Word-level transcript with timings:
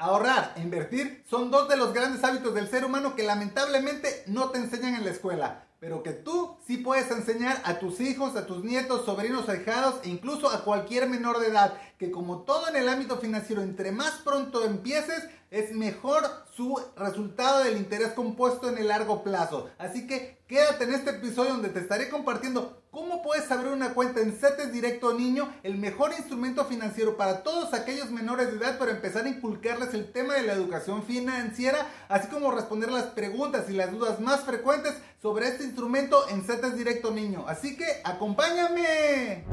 Ahorrar 0.00 0.52
e 0.54 0.60
invertir 0.60 1.24
son 1.28 1.50
dos 1.50 1.68
de 1.68 1.76
los 1.76 1.92
grandes 1.92 2.22
hábitos 2.22 2.54
del 2.54 2.68
ser 2.68 2.84
humano 2.84 3.16
que 3.16 3.24
lamentablemente 3.24 4.22
no 4.28 4.50
te 4.50 4.58
enseñan 4.58 4.94
en 4.94 5.04
la 5.04 5.10
escuela, 5.10 5.66
pero 5.80 6.02
que 6.02 6.12
tú 6.12 6.56
sí 6.66 6.78
puedes 6.78 7.10
enseñar 7.10 7.60
a 7.64 7.78
tus 7.78 8.00
hijos, 8.00 8.36
a 8.36 8.46
tus 8.46 8.64
nietos, 8.64 9.04
sobrinos, 9.04 9.48
ahijados 9.48 10.00
e 10.04 10.08
incluso 10.08 10.50
a 10.50 10.64
cualquier 10.64 11.08
menor 11.08 11.38
de 11.38 11.48
edad, 11.48 11.74
que 11.98 12.10
como 12.10 12.42
todo 12.42 12.68
en 12.68 12.76
el 12.76 12.88
ámbito 12.88 13.18
financiero, 13.18 13.62
entre 13.62 13.92
más 13.92 14.12
pronto 14.24 14.64
empieces, 14.64 15.24
es 15.50 15.72
mejor 15.72 16.24
su 16.54 16.78
resultado 16.96 17.64
del 17.64 17.76
interés 17.76 18.12
compuesto 18.12 18.68
en 18.68 18.78
el 18.78 18.88
largo 18.88 19.22
plazo. 19.22 19.70
Así 19.78 20.06
que 20.06 20.38
quédate 20.46 20.84
en 20.84 20.94
este 20.94 21.10
episodio 21.10 21.52
donde 21.52 21.70
te 21.70 21.80
estaré 21.80 22.10
compartiendo 22.10 22.82
cómo 22.90 23.22
puedes 23.22 23.50
abrir 23.50 23.72
una 23.72 23.94
cuenta 23.94 24.20
en 24.20 24.32
CETES 24.32 24.72
Directo 24.72 25.14
Niño, 25.14 25.52
el 25.62 25.76
mejor 25.76 26.12
instrumento 26.12 26.64
financiero 26.64 27.16
para 27.16 27.42
todos 27.42 27.72
aquellos 27.72 28.10
menores 28.10 28.50
de 28.50 28.58
edad 28.58 28.78
para 28.78 28.90
empezar 28.90 29.24
a 29.24 29.28
inculcarles 29.28 29.94
el 29.94 30.10
tema 30.10 30.34
de 30.34 30.42
la 30.42 30.52
educación 30.52 31.02
financiera, 31.04 31.86
así 32.08 32.28
como 32.28 32.50
responder 32.50 32.90
las 32.90 33.04
preguntas 33.04 33.70
y 33.70 33.74
las 33.74 33.92
dudas 33.92 34.20
más 34.20 34.40
frecuentes 34.40 34.94
sobre 35.22 35.48
este 35.48 35.64
instrumento 35.68 36.28
en 36.30 36.42
CETES 36.42 36.76
Directo 36.76 37.10
Niño. 37.10 37.44
Así 37.46 37.76
que 37.76 37.84
acompáñame. 38.02 39.44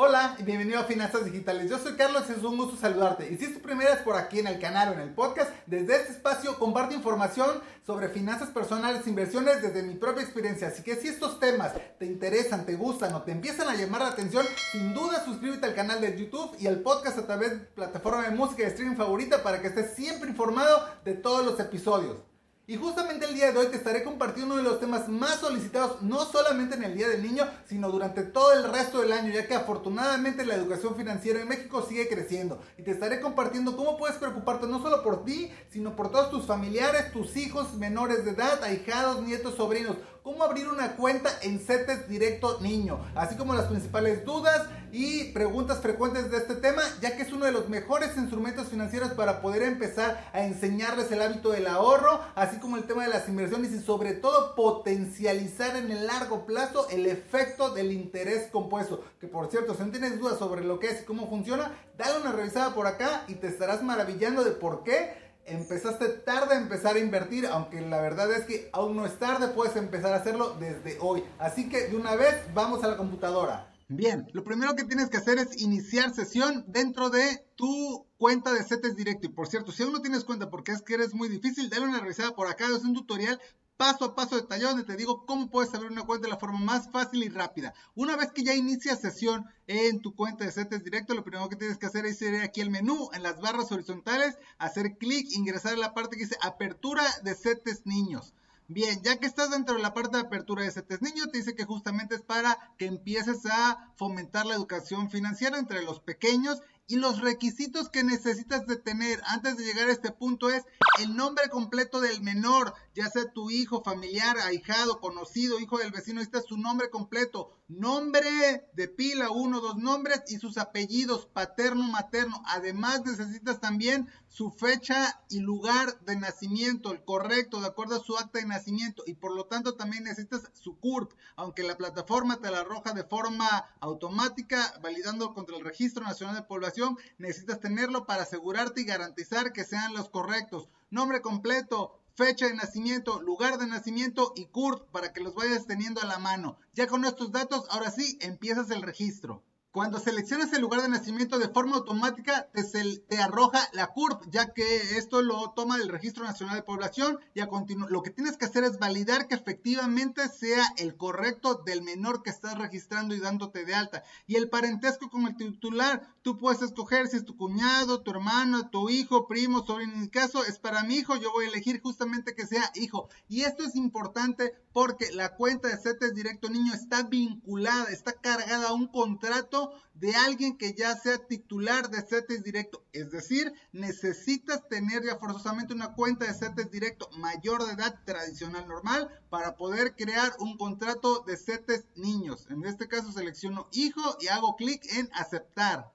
Hola 0.00 0.36
y 0.38 0.42
bienvenido 0.44 0.78
a 0.78 0.84
Finanzas 0.84 1.24
Digitales. 1.24 1.68
Yo 1.68 1.76
soy 1.78 1.94
Carlos 1.94 2.22
y 2.28 2.32
es 2.32 2.44
un 2.44 2.56
gusto 2.56 2.76
saludarte. 2.76 3.32
Y 3.32 3.36
si 3.36 3.46
es 3.46 3.54
tu 3.54 3.60
primera 3.60 3.90
vez 3.90 4.00
por 4.02 4.14
aquí 4.14 4.38
en 4.38 4.46
el 4.46 4.60
canal 4.60 4.90
o 4.90 4.92
en 4.92 5.00
el 5.00 5.12
podcast, 5.12 5.50
desde 5.66 5.96
este 5.96 6.12
espacio 6.12 6.56
comparto 6.58 6.94
información 6.94 7.60
sobre 7.84 8.08
finanzas 8.08 8.50
personales 8.50 9.06
e 9.06 9.10
inversiones 9.10 9.60
desde 9.60 9.82
mi 9.82 9.94
propia 9.94 10.22
experiencia. 10.22 10.68
Así 10.68 10.84
que 10.84 10.94
si 10.94 11.08
estos 11.08 11.40
temas 11.40 11.72
te 11.98 12.06
interesan, 12.06 12.64
te 12.64 12.76
gustan 12.76 13.12
o 13.14 13.22
te 13.22 13.32
empiezan 13.32 13.68
a 13.68 13.74
llamar 13.74 14.02
la 14.02 14.08
atención, 14.08 14.46
sin 14.70 14.94
duda 14.94 15.24
suscríbete 15.24 15.66
al 15.66 15.74
canal 15.74 16.00
de 16.00 16.16
YouTube 16.16 16.56
y 16.60 16.68
al 16.68 16.78
podcast 16.78 17.18
a 17.18 17.26
través 17.26 17.50
de 17.50 17.56
plataforma 17.58 18.22
de 18.22 18.30
música 18.30 18.62
de 18.62 18.68
streaming 18.68 18.96
favorita 18.96 19.42
para 19.42 19.60
que 19.60 19.66
estés 19.66 19.96
siempre 19.96 20.30
informado 20.30 20.88
de 21.04 21.14
todos 21.14 21.44
los 21.44 21.58
episodios. 21.58 22.27
Y 22.68 22.76
justamente 22.76 23.24
el 23.24 23.34
día 23.34 23.50
de 23.50 23.58
hoy 23.58 23.68
te 23.68 23.78
estaré 23.78 24.04
compartiendo 24.04 24.52
uno 24.52 24.62
de 24.62 24.68
los 24.68 24.78
temas 24.78 25.08
más 25.08 25.36
solicitados, 25.36 26.02
no 26.02 26.26
solamente 26.26 26.74
en 26.74 26.84
el 26.84 26.94
Día 26.94 27.08
del 27.08 27.22
Niño, 27.22 27.48
sino 27.66 27.90
durante 27.90 28.22
todo 28.22 28.52
el 28.52 28.70
resto 28.70 29.00
del 29.00 29.12
año, 29.12 29.32
ya 29.32 29.48
que 29.48 29.54
afortunadamente 29.54 30.44
la 30.44 30.54
educación 30.54 30.94
financiera 30.94 31.40
en 31.40 31.48
México 31.48 31.80
sigue 31.88 32.10
creciendo. 32.10 32.60
Y 32.76 32.82
te 32.82 32.90
estaré 32.90 33.22
compartiendo 33.22 33.74
cómo 33.74 33.96
puedes 33.96 34.18
preocuparte 34.18 34.66
no 34.66 34.82
solo 34.82 35.02
por 35.02 35.24
ti, 35.24 35.50
sino 35.70 35.96
por 35.96 36.12
todos 36.12 36.30
tus 36.30 36.44
familiares, 36.44 37.10
tus 37.10 37.38
hijos 37.38 37.72
menores 37.72 38.26
de 38.26 38.32
edad, 38.32 38.62
ahijados, 38.62 39.22
nietos, 39.22 39.54
sobrinos 39.54 39.96
cómo 40.28 40.44
abrir 40.44 40.68
una 40.68 40.94
cuenta 40.94 41.30
en 41.40 41.58
CETES 41.58 42.06
Directo 42.06 42.60
Niño, 42.60 43.00
así 43.14 43.34
como 43.36 43.54
las 43.54 43.64
principales 43.64 44.26
dudas 44.26 44.68
y 44.92 45.32
preguntas 45.32 45.80
frecuentes 45.80 46.30
de 46.30 46.36
este 46.36 46.54
tema, 46.56 46.82
ya 47.00 47.16
que 47.16 47.22
es 47.22 47.32
uno 47.32 47.46
de 47.46 47.52
los 47.52 47.70
mejores 47.70 48.14
instrumentos 48.14 48.68
financieros 48.68 49.12
para 49.12 49.40
poder 49.40 49.62
empezar 49.62 50.28
a 50.34 50.42
enseñarles 50.44 51.10
el 51.12 51.22
hábito 51.22 51.48
del 51.48 51.66
ahorro, 51.66 52.20
así 52.34 52.58
como 52.58 52.76
el 52.76 52.84
tema 52.84 53.04
de 53.04 53.08
las 53.08 53.26
inversiones 53.26 53.72
y 53.72 53.80
sobre 53.80 54.12
todo 54.12 54.54
potencializar 54.54 55.76
en 55.76 55.90
el 55.90 56.06
largo 56.06 56.44
plazo 56.44 56.90
el 56.90 57.06
efecto 57.06 57.70
del 57.70 57.90
interés 57.90 58.48
compuesto. 58.52 59.02
Que 59.22 59.28
por 59.28 59.50
cierto, 59.50 59.74
si 59.74 59.82
no 59.82 59.90
tienes 59.90 60.20
dudas 60.20 60.38
sobre 60.38 60.62
lo 60.62 60.78
que 60.78 60.88
es 60.88 61.00
y 61.00 61.04
cómo 61.06 61.30
funciona, 61.30 61.72
dale 61.96 62.20
una 62.20 62.32
revisada 62.32 62.74
por 62.74 62.86
acá 62.86 63.24
y 63.28 63.34
te 63.36 63.46
estarás 63.46 63.82
maravillando 63.82 64.44
de 64.44 64.50
por 64.50 64.84
qué 64.84 65.27
empezaste 65.48 66.08
tarde 66.08 66.54
a 66.54 66.58
empezar 66.58 66.96
a 66.96 66.98
invertir, 66.98 67.46
aunque 67.46 67.80
la 67.80 68.00
verdad 68.00 68.32
es 68.32 68.44
que 68.44 68.70
aún 68.72 68.96
no 68.96 69.06
es 69.06 69.18
tarde, 69.18 69.48
puedes 69.48 69.76
empezar 69.76 70.12
a 70.12 70.16
hacerlo 70.16 70.56
desde 70.60 70.98
hoy. 71.00 71.24
Así 71.38 71.68
que 71.68 71.88
de 71.88 71.96
una 71.96 72.14
vez 72.16 72.34
vamos 72.54 72.84
a 72.84 72.88
la 72.88 72.96
computadora. 72.96 73.72
Bien, 73.90 74.28
lo 74.32 74.44
primero 74.44 74.76
que 74.76 74.84
tienes 74.84 75.08
que 75.08 75.16
hacer 75.16 75.38
es 75.38 75.62
iniciar 75.62 76.12
sesión 76.12 76.64
dentro 76.68 77.08
de 77.08 77.46
tu 77.54 78.06
cuenta 78.18 78.52
de 78.52 78.62
CETES 78.62 78.96
Directo. 78.96 79.26
Y 79.26 79.30
por 79.30 79.46
cierto, 79.46 79.72
si 79.72 79.82
aún 79.82 79.94
no 79.94 80.02
tienes 80.02 80.24
cuenta 80.24 80.50
porque 80.50 80.72
es 80.72 80.82
que 80.82 80.94
eres 80.94 81.14
muy 81.14 81.30
difícil, 81.30 81.70
dale 81.70 81.86
una 81.86 82.00
revisada 82.00 82.34
por 82.34 82.48
acá, 82.48 82.66
es 82.66 82.84
un 82.84 82.92
tutorial 82.92 83.40
paso 83.78 84.04
a 84.04 84.14
paso 84.16 84.34
detallado 84.34 84.72
donde 84.72 84.84
te 84.84 84.96
digo 84.96 85.24
cómo 85.24 85.48
puedes 85.48 85.72
abrir 85.72 85.92
una 85.92 86.02
cuenta 86.02 86.26
de 86.26 86.32
la 86.32 86.40
forma 86.40 86.58
más 86.58 86.90
fácil 86.90 87.22
y 87.22 87.28
rápida. 87.28 87.72
Una 87.94 88.16
vez 88.16 88.32
que 88.32 88.42
ya 88.42 88.52
inicias 88.52 89.00
sesión 89.00 89.46
en 89.68 90.00
tu 90.00 90.16
cuenta 90.16 90.44
de 90.44 90.50
CETES 90.50 90.82
Directo, 90.82 91.14
lo 91.14 91.22
primero 91.22 91.48
que 91.48 91.54
tienes 91.54 91.78
que 91.78 91.86
hacer 91.86 92.04
es 92.04 92.20
ir 92.20 92.42
aquí 92.42 92.60
al 92.60 92.70
menú, 92.70 93.08
en 93.14 93.22
las 93.22 93.40
barras 93.40 93.70
horizontales, 93.70 94.36
hacer 94.58 94.98
clic, 94.98 95.30
ingresar 95.30 95.74
a 95.74 95.78
la 95.78 95.94
parte 95.94 96.16
que 96.16 96.24
dice 96.24 96.36
Apertura 96.42 97.04
de 97.22 97.36
CETES 97.36 97.86
Niños. 97.86 98.34
Bien, 98.66 99.00
ya 99.02 99.16
que 99.16 99.26
estás 99.26 99.50
dentro 99.50 99.76
de 99.76 99.82
la 99.82 99.94
parte 99.94 100.16
de 100.16 100.24
apertura 100.24 100.64
de 100.64 100.72
CETES 100.72 101.00
Niños, 101.00 101.30
te 101.30 101.38
dice 101.38 101.54
que 101.54 101.64
justamente 101.64 102.16
es 102.16 102.22
para 102.22 102.58
que 102.78 102.86
empieces 102.86 103.46
a 103.46 103.92
fomentar 103.96 104.44
la 104.44 104.56
educación 104.56 105.08
financiera 105.08 105.56
entre 105.56 105.82
los 105.82 106.00
pequeños 106.00 106.60
y 106.88 106.96
los 106.96 107.20
requisitos 107.20 107.90
que 107.90 108.02
necesitas 108.02 108.66
de 108.66 108.76
tener 108.76 109.20
antes 109.26 109.56
de 109.56 109.64
llegar 109.64 109.88
a 109.88 109.92
este 109.92 110.10
punto 110.10 110.48
es 110.48 110.64
el 110.98 111.14
nombre 111.14 111.48
completo 111.50 112.00
del 112.00 112.22
menor, 112.22 112.74
ya 112.98 113.08
sea 113.08 113.30
tu 113.30 113.48
hijo, 113.48 113.84
familiar, 113.84 114.38
ahijado, 114.38 114.98
conocido, 114.98 115.60
hijo 115.60 115.78
del 115.78 115.92
vecino, 115.92 116.20
este 116.20 116.38
es 116.38 116.46
su 116.46 116.58
nombre 116.58 116.90
completo, 116.90 117.56
nombre 117.68 118.68
de 118.72 118.88
pila, 118.88 119.30
uno, 119.30 119.60
dos 119.60 119.76
nombres 119.76 120.24
y 120.26 120.38
sus 120.38 120.58
apellidos, 120.58 121.26
paterno, 121.26 121.84
materno. 121.84 122.42
Además 122.46 123.04
necesitas 123.04 123.60
también 123.60 124.08
su 124.26 124.50
fecha 124.50 125.22
y 125.30 125.38
lugar 125.38 126.00
de 126.00 126.16
nacimiento, 126.16 126.90
el 126.90 127.04
correcto, 127.04 127.60
de 127.60 127.68
acuerdo 127.68 127.94
a 127.94 128.02
su 128.02 128.18
acta 128.18 128.40
de 128.40 128.46
nacimiento 128.46 129.04
y 129.06 129.14
por 129.14 129.32
lo 129.32 129.44
tanto 129.44 129.76
también 129.76 130.02
necesitas 130.02 130.50
su 130.54 130.76
CURP, 130.80 131.12
aunque 131.36 131.62
la 131.62 131.76
plataforma 131.76 132.40
te 132.40 132.50
la 132.50 132.60
arroja 132.60 132.94
de 132.94 133.04
forma 133.04 133.64
automática, 133.78 134.74
validando 134.82 135.34
contra 135.34 135.56
el 135.56 135.64
Registro 135.64 136.02
Nacional 136.02 136.34
de 136.34 136.42
Población 136.42 136.98
necesitas 137.18 137.60
tenerlo 137.60 138.06
para 138.06 138.24
asegurarte 138.24 138.80
y 138.80 138.86
garantizar 138.86 139.52
que 139.52 139.62
sean 139.62 139.94
los 139.94 140.10
correctos. 140.10 140.68
Nombre 140.90 141.20
completo, 141.20 142.00
fecha 142.18 142.48
de 142.48 142.54
nacimiento, 142.54 143.22
lugar 143.22 143.58
de 143.58 143.68
nacimiento 143.68 144.32
y 144.34 144.46
CURT 144.46 144.90
para 144.90 145.12
que 145.12 145.20
los 145.20 145.36
vayas 145.36 145.68
teniendo 145.68 146.00
a 146.02 146.06
la 146.06 146.18
mano. 146.18 146.58
Ya 146.74 146.88
con 146.88 147.04
estos 147.04 147.30
datos, 147.30 147.64
ahora 147.70 147.92
sí, 147.92 148.18
empiezas 148.20 148.72
el 148.72 148.82
registro. 148.82 149.44
Cuando 149.70 150.00
seleccionas 150.00 150.50
el 150.54 150.62
lugar 150.62 150.80
de 150.80 150.88
nacimiento 150.88 151.38
de 151.38 151.50
forma 151.50 151.76
automática, 151.76 152.48
te, 152.54 152.64
te, 152.64 153.18
arroja 153.18 153.60
la 153.74 153.88
CURP, 153.88 154.24
ya 154.30 154.54
que 154.54 154.96
esto 154.96 155.20
lo 155.20 155.50
toma 155.50 155.76
del 155.76 155.90
Registro 155.90 156.24
Nacional 156.24 156.56
de 156.56 156.62
Población 156.62 157.18
y 157.34 157.40
a 157.40 157.48
lo 157.90 158.02
que 158.02 158.10
tienes 158.10 158.38
que 158.38 158.46
hacer 158.46 158.64
es 158.64 158.78
validar 158.78 159.28
que 159.28 159.34
efectivamente 159.34 160.26
sea 160.30 160.64
el 160.78 160.96
correcto 160.96 161.54
del 161.66 161.82
menor 161.82 162.22
que 162.22 162.30
estás 162.30 162.56
registrando 162.56 163.14
y 163.14 163.20
dándote 163.20 163.66
de 163.66 163.74
alta. 163.74 164.04
Y 164.26 164.36
el 164.36 164.48
parentesco 164.48 165.10
con 165.10 165.26
el 165.26 165.36
titular, 165.36 166.14
tú 166.22 166.38
puedes 166.38 166.62
escoger 166.62 167.06
si 167.08 167.18
es 167.18 167.26
tu 167.26 167.36
cuñado, 167.36 168.00
tu 168.00 168.10
hermano, 168.10 168.70
tu 168.70 168.88
hijo, 168.88 169.28
primo, 169.28 169.66
sobrino. 169.66 169.92
En 169.92 170.00
mi 170.00 170.08
caso 170.08 170.44
es 170.44 170.58
para 170.58 170.82
mi 170.82 170.94
hijo, 170.94 171.16
yo 171.16 171.30
voy 171.30 171.44
a 171.44 171.48
elegir 171.48 171.82
justamente 171.82 172.34
que 172.34 172.46
sea 172.46 172.72
hijo. 172.74 173.10
Y 173.28 173.42
esto 173.42 173.64
es 173.64 173.76
importante 173.76 174.54
porque 174.72 175.12
la 175.12 175.34
cuenta 175.34 175.68
de 175.68 175.76
CETES 175.76 176.14
Directo 176.14 176.48
Niño 176.48 176.72
está 176.72 177.02
vinculada, 177.02 177.90
está 177.90 178.14
cargada 178.14 178.68
a 178.68 178.72
un 178.72 178.86
contrato 178.86 179.57
de 179.94 180.14
alguien 180.14 180.56
que 180.56 180.74
ya 180.74 180.96
sea 180.96 181.18
titular 181.18 181.90
de 181.90 182.02
CETES 182.02 182.42
Directo. 182.42 182.84
Es 182.92 183.10
decir, 183.10 183.52
necesitas 183.72 184.68
tener 184.68 185.04
ya 185.04 185.16
forzosamente 185.16 185.74
una 185.74 185.94
cuenta 185.94 186.26
de 186.26 186.34
CETES 186.34 186.70
Directo 186.70 187.10
mayor 187.18 187.64
de 187.64 187.72
edad 187.72 187.98
tradicional 188.04 188.66
normal 188.68 189.08
para 189.30 189.56
poder 189.56 189.96
crear 189.96 190.32
un 190.38 190.56
contrato 190.56 191.24
de 191.26 191.36
CETES 191.36 191.86
niños. 191.96 192.46
En 192.50 192.64
este 192.64 192.88
caso 192.88 193.12
selecciono 193.12 193.68
hijo 193.72 194.16
y 194.20 194.28
hago 194.28 194.56
clic 194.56 194.82
en 194.94 195.08
aceptar. 195.12 195.92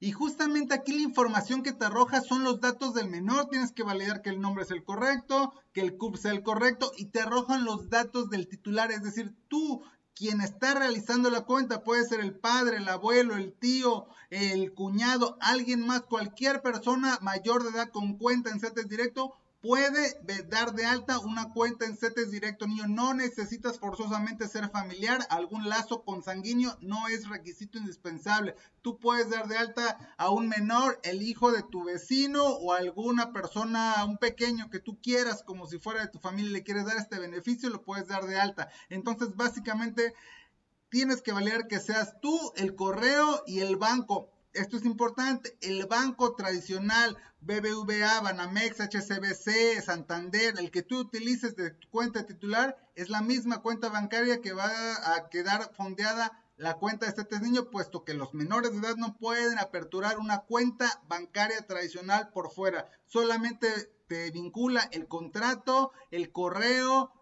Y 0.00 0.12
justamente 0.12 0.74
aquí 0.74 0.92
la 0.92 1.02
información 1.02 1.62
que 1.62 1.72
te 1.72 1.86
arroja 1.86 2.20
son 2.20 2.44
los 2.44 2.60
datos 2.60 2.92
del 2.92 3.08
menor. 3.08 3.48
Tienes 3.48 3.72
que 3.72 3.84
validar 3.84 4.20
que 4.20 4.28
el 4.28 4.38
nombre 4.38 4.64
es 4.64 4.70
el 4.70 4.84
correcto, 4.84 5.54
que 5.72 5.80
el 5.80 5.96
CUP 5.96 6.16
sea 6.16 6.32
el 6.32 6.42
correcto 6.42 6.92
y 6.98 7.06
te 7.06 7.20
arrojan 7.20 7.64
los 7.64 7.88
datos 7.88 8.28
del 8.28 8.46
titular. 8.46 8.92
Es 8.92 9.02
decir, 9.02 9.34
tú 9.48 9.82
quien 10.14 10.40
está 10.40 10.74
realizando 10.74 11.30
la 11.30 11.42
cuenta 11.42 11.82
puede 11.82 12.04
ser 12.04 12.20
el 12.20 12.34
padre, 12.34 12.76
el 12.78 12.88
abuelo, 12.88 13.36
el 13.36 13.52
tío, 13.52 14.06
el 14.30 14.72
cuñado, 14.72 15.36
alguien 15.40 15.86
más, 15.86 16.02
cualquier 16.02 16.62
persona 16.62 17.18
mayor 17.20 17.62
de 17.62 17.70
edad 17.70 17.90
con 17.90 18.16
cuenta 18.16 18.50
en 18.50 18.60
CETES 18.60 18.88
Directo 18.88 19.36
puede 19.64 20.20
dar 20.50 20.74
de 20.74 20.84
alta 20.84 21.18
una 21.20 21.50
cuenta 21.54 21.86
en 21.86 21.96
CETES 21.96 22.30
Directo 22.30 22.66
Niño. 22.66 22.86
No 22.86 23.14
necesitas 23.14 23.78
forzosamente 23.78 24.46
ser 24.46 24.68
familiar, 24.68 25.26
algún 25.30 25.70
lazo 25.70 26.04
consanguíneo 26.04 26.76
no 26.82 27.08
es 27.08 27.26
requisito 27.30 27.78
indispensable. 27.78 28.56
Tú 28.82 28.98
puedes 28.98 29.30
dar 29.30 29.48
de 29.48 29.56
alta 29.56 30.14
a 30.18 30.28
un 30.28 30.48
menor, 30.48 31.00
el 31.02 31.22
hijo 31.22 31.50
de 31.50 31.62
tu 31.62 31.82
vecino 31.82 32.44
o 32.44 32.74
alguna 32.74 33.32
persona, 33.32 34.04
un 34.04 34.18
pequeño 34.18 34.68
que 34.68 34.80
tú 34.80 35.00
quieras, 35.00 35.42
como 35.42 35.66
si 35.66 35.78
fuera 35.78 36.02
de 36.02 36.08
tu 36.08 36.18
familia, 36.18 36.52
le 36.52 36.62
quieres 36.62 36.84
dar 36.84 36.98
este 36.98 37.18
beneficio, 37.18 37.70
lo 37.70 37.82
puedes 37.82 38.06
dar 38.06 38.26
de 38.26 38.38
alta. 38.38 38.68
Entonces, 38.90 39.34
básicamente, 39.34 40.12
tienes 40.90 41.22
que 41.22 41.32
valer 41.32 41.68
que 41.68 41.80
seas 41.80 42.20
tú, 42.20 42.38
el 42.56 42.74
correo 42.74 43.42
y 43.46 43.60
el 43.60 43.76
banco 43.76 44.33
esto 44.54 44.76
es 44.76 44.84
importante, 44.84 45.56
el 45.60 45.86
banco 45.86 46.34
tradicional, 46.34 47.16
BBVA, 47.40 48.20
Banamex, 48.20 48.80
HCBC, 48.80 49.82
Santander, 49.82 50.54
el 50.58 50.70
que 50.70 50.82
tú 50.82 50.98
utilices 51.00 51.56
de 51.56 51.72
tu 51.72 51.88
cuenta 51.90 52.24
titular, 52.24 52.76
es 52.94 53.10
la 53.10 53.20
misma 53.20 53.60
cuenta 53.60 53.88
bancaria 53.88 54.40
que 54.40 54.52
va 54.52 54.70
a 55.14 55.28
quedar 55.28 55.72
fondeada 55.74 56.40
la 56.56 56.74
cuenta 56.74 57.06
de 57.06 57.12
CETES 57.12 57.42
Niño, 57.42 57.70
puesto 57.70 58.04
que 58.04 58.14
los 58.14 58.32
menores 58.32 58.72
de 58.72 58.78
edad 58.78 58.96
no 58.96 59.16
pueden 59.18 59.58
aperturar 59.58 60.18
una 60.18 60.40
cuenta 60.40 61.02
bancaria 61.08 61.66
tradicional 61.66 62.30
por 62.30 62.52
fuera. 62.52 62.88
Solamente 63.06 63.68
te 64.06 64.30
vincula 64.30 64.88
el 64.92 65.08
contrato, 65.08 65.90
el 66.12 66.30
correo, 66.30 67.12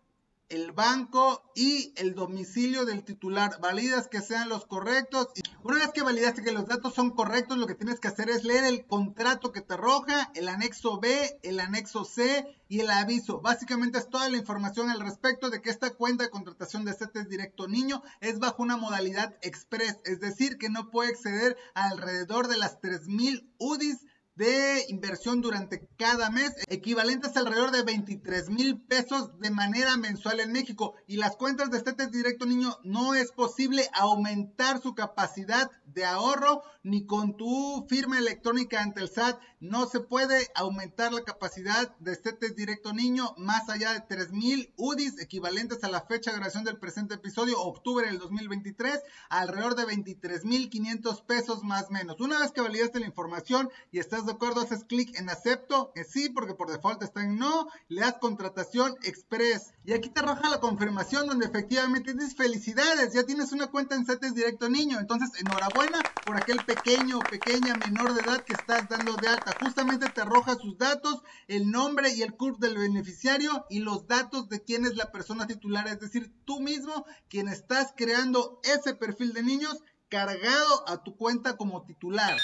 el 0.53 0.73
banco 0.73 1.43
y 1.55 1.95
el 1.97 2.15
domicilio 2.15 2.85
del 2.85 3.05
titular. 3.05 3.59
Validas 3.61 4.07
que 4.07 4.21
sean 4.21 4.51
los 4.51 4.67
correctos. 4.67 5.29
Y 5.35 5.41
una 5.63 5.79
vez 5.79 5.91
que 5.93 6.03
validaste 6.03 6.43
que 6.43 6.53
los 6.53 6.67
datos 6.67 6.95
son 6.95 7.11
correctos, 7.11 7.57
lo 7.57 7.67
que 7.67 7.75
tienes 7.75 8.01
que 8.01 8.09
hacer 8.09 8.29
es 8.29 8.45
leer 8.45 8.65
el 8.65 8.85
contrato 8.87 9.51
que 9.51 9.63
te 9.63 9.75
arroja, 9.75 10.31
el 10.35 10.49
anexo 10.49 11.01
B, 11.01 11.39
el 11.43 11.59
anexo 11.59 12.05
C 12.05 12.47
y 12.69 12.81
el 12.81 12.91
aviso. 12.91 13.41
Básicamente 13.41 13.99
es 13.99 14.11
toda 14.11 14.29
la 14.29 14.37
información 14.37 14.91
al 14.91 15.01
respecto 15.01 15.49
de 15.49 15.63
que 15.63 15.71
esta 15.71 15.91
cuenta 15.91 16.25
de 16.25 16.31
contratación 16.31 16.85
de 16.85 16.93
CETES 16.93 17.29
Directo 17.29 17.67
Niño 17.67 18.03
es 18.21 18.39
bajo 18.39 18.63
una 18.63 18.77
modalidad 18.77 19.35
express, 19.41 20.01
es 20.05 20.21
decir, 20.21 20.59
que 20.59 20.69
no 20.69 20.91
puede 20.91 21.11
exceder 21.11 21.57
alrededor 21.75 22.49
de 22.49 22.59
las 22.59 22.81
3000 22.81 23.51
UDIs 23.59 24.07
de 24.35 24.87
inversión 24.89 25.41
durante 25.41 25.89
cada 25.99 26.31
mes, 26.31 26.53
equivalentes 26.69 27.37
alrededor 27.37 27.71
de 27.71 27.83
23 27.83 28.49
mil 28.49 28.81
pesos 28.81 29.39
de 29.39 29.51
manera 29.51 29.97
mensual 29.97 30.41
en 30.41 30.53
México. 30.53 30.95
Y 31.07 31.17
las 31.17 31.37
cuentas 31.37 31.71
de 31.71 31.79
este 31.79 31.93
Directo 32.07 32.47
Niño 32.47 32.79
no 32.83 33.15
es 33.15 33.33
posible 33.33 33.89
aumentar 33.93 34.81
su 34.81 34.95
capacidad 34.95 35.71
de 35.87 36.05
ahorro 36.05 36.63
ni 36.83 37.07
con 37.07 37.37
tu 37.37 37.87
firma 37.89 38.19
electrónica 38.19 38.83
ante 38.83 39.01
el 39.01 39.11
SAT. 39.11 39.39
No 39.61 39.87
se 39.87 40.01
puede 40.01 40.49
aumentar 40.55 41.13
la 41.13 41.23
capacidad 41.23 41.95
de 41.99 42.17
CETES 42.17 42.57
Directo 42.57 42.93
Niño 42.93 43.35
más 43.37 43.69
allá 43.69 43.93
de 43.93 44.01
3 44.01 44.33
mil 44.33 44.73
UDIs, 44.77 45.21
equivalentes 45.21 45.85
a 45.85 45.89
la 45.89 46.01
fecha 46.01 46.31
de 46.31 46.39
grabación 46.39 46.65
del 46.65 46.79
presente 46.79 47.15
episodio, 47.15 47.61
octubre 47.61 48.07
del 48.07 48.19
2023, 48.19 49.01
alrededor 49.29 49.77
de 49.77 49.85
23 49.85 50.45
mil 50.45 50.71
500 50.71 51.23
pesos 51.23 51.63
más 51.63 51.87
o 51.89 51.91
menos. 51.91 52.21
Una 52.21 52.39
vez 52.39 52.53
que 52.53 52.61
validaste 52.61 53.01
la 53.01 53.07
información 53.07 53.71
y 53.91 53.99
estás 53.99 54.22
de 54.27 54.33
acuerdo, 54.33 54.61
haces 54.61 54.85
clic 54.85 55.19
en 55.19 55.29
acepto, 55.31 55.93
que 55.95 56.05
sí, 56.05 56.29
porque 56.29 56.55
por 56.55 56.71
default 56.71 57.03
está 57.03 57.23
en 57.23 57.37
no, 57.37 57.69
le 57.89 58.01
das 58.01 58.19
contratación 58.21 58.95
express. 59.03 59.75
Y 59.85 59.93
aquí 59.93 60.09
te 60.09 60.21
arroja 60.21 60.49
la 60.49 60.61
confirmación 60.61 61.27
donde 61.27 61.47
efectivamente 61.47 62.13
dices 62.15 62.37
felicidades, 62.37 63.13
ya 63.13 63.25
tienes 63.25 63.53
una 63.53 63.69
cuenta 63.69 63.95
en 63.95 64.07
CETES 64.07 64.35
Directo 64.35 64.69
Niño. 64.69 64.99
Entonces, 64.99 65.31
enhorabuena 65.41 66.01
por 66.25 66.37
aquel 66.37 66.65
pequeño 66.65 67.21
pequeña 67.21 67.75
menor 67.75 68.15
de 68.15 68.21
edad 68.21 68.45
que 68.45 68.53
estás 68.53 68.89
dando 68.89 69.15
de 69.15 69.29
alta. 69.29 69.55
Justamente 69.61 70.09
te 70.09 70.21
arroja 70.21 70.55
sus 70.55 70.79
datos, 70.79 71.23
el 71.49 71.71
nombre 71.71 72.13
y 72.15 72.23
el 72.23 72.35
CURP 72.35 72.59
del 72.59 72.79
beneficiario 72.79 73.67
y 73.69 73.81
los 73.81 74.07
datos 74.07 74.49
de 74.49 74.63
quién 74.63 74.85
es 74.85 74.97
la 74.97 75.11
persona 75.11 75.47
titular, 75.47 75.87
es 75.89 76.01
decir, 76.01 76.33
tú 76.45 76.61
mismo 76.61 77.05
quien 77.29 77.49
estás 77.49 77.93
creando 77.97 78.61
ese 78.65 78.95
perfil 78.95 79.33
de 79.33 79.43
niños 79.43 79.83
cargado 80.09 80.89
a 80.89 81.03
tu 81.03 81.17
cuenta 81.17 81.57
como 81.57 81.85
titular. 81.85 82.37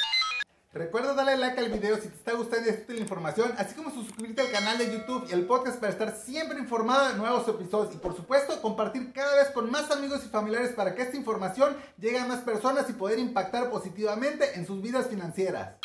Recuerda 0.72 1.14
darle 1.14 1.38
like 1.38 1.58
al 1.58 1.70
video 1.70 1.96
si 1.96 2.08
te 2.08 2.14
está 2.14 2.34
gustando 2.34 2.68
esta 2.68 2.92
información, 2.92 3.54
así 3.56 3.74
como 3.74 3.90
suscribirte 3.90 4.42
al 4.42 4.50
canal 4.50 4.76
de 4.76 4.92
YouTube 4.92 5.26
y 5.26 5.32
al 5.32 5.46
podcast 5.46 5.80
para 5.80 5.92
estar 5.92 6.14
siempre 6.14 6.58
informado 6.58 7.08
de 7.08 7.14
nuevos 7.14 7.48
episodios 7.48 7.94
y 7.94 7.96
por 7.96 8.14
supuesto 8.14 8.60
compartir 8.60 9.14
cada 9.14 9.34
vez 9.36 9.48
con 9.52 9.70
más 9.70 9.90
amigos 9.90 10.26
y 10.26 10.28
familiares 10.28 10.72
para 10.72 10.94
que 10.94 11.00
esta 11.00 11.16
información 11.16 11.74
llegue 11.96 12.18
a 12.18 12.26
más 12.26 12.40
personas 12.40 12.90
y 12.90 12.92
poder 12.92 13.18
impactar 13.18 13.70
positivamente 13.70 14.58
en 14.58 14.66
sus 14.66 14.82
vidas 14.82 15.06
financieras. 15.08 15.76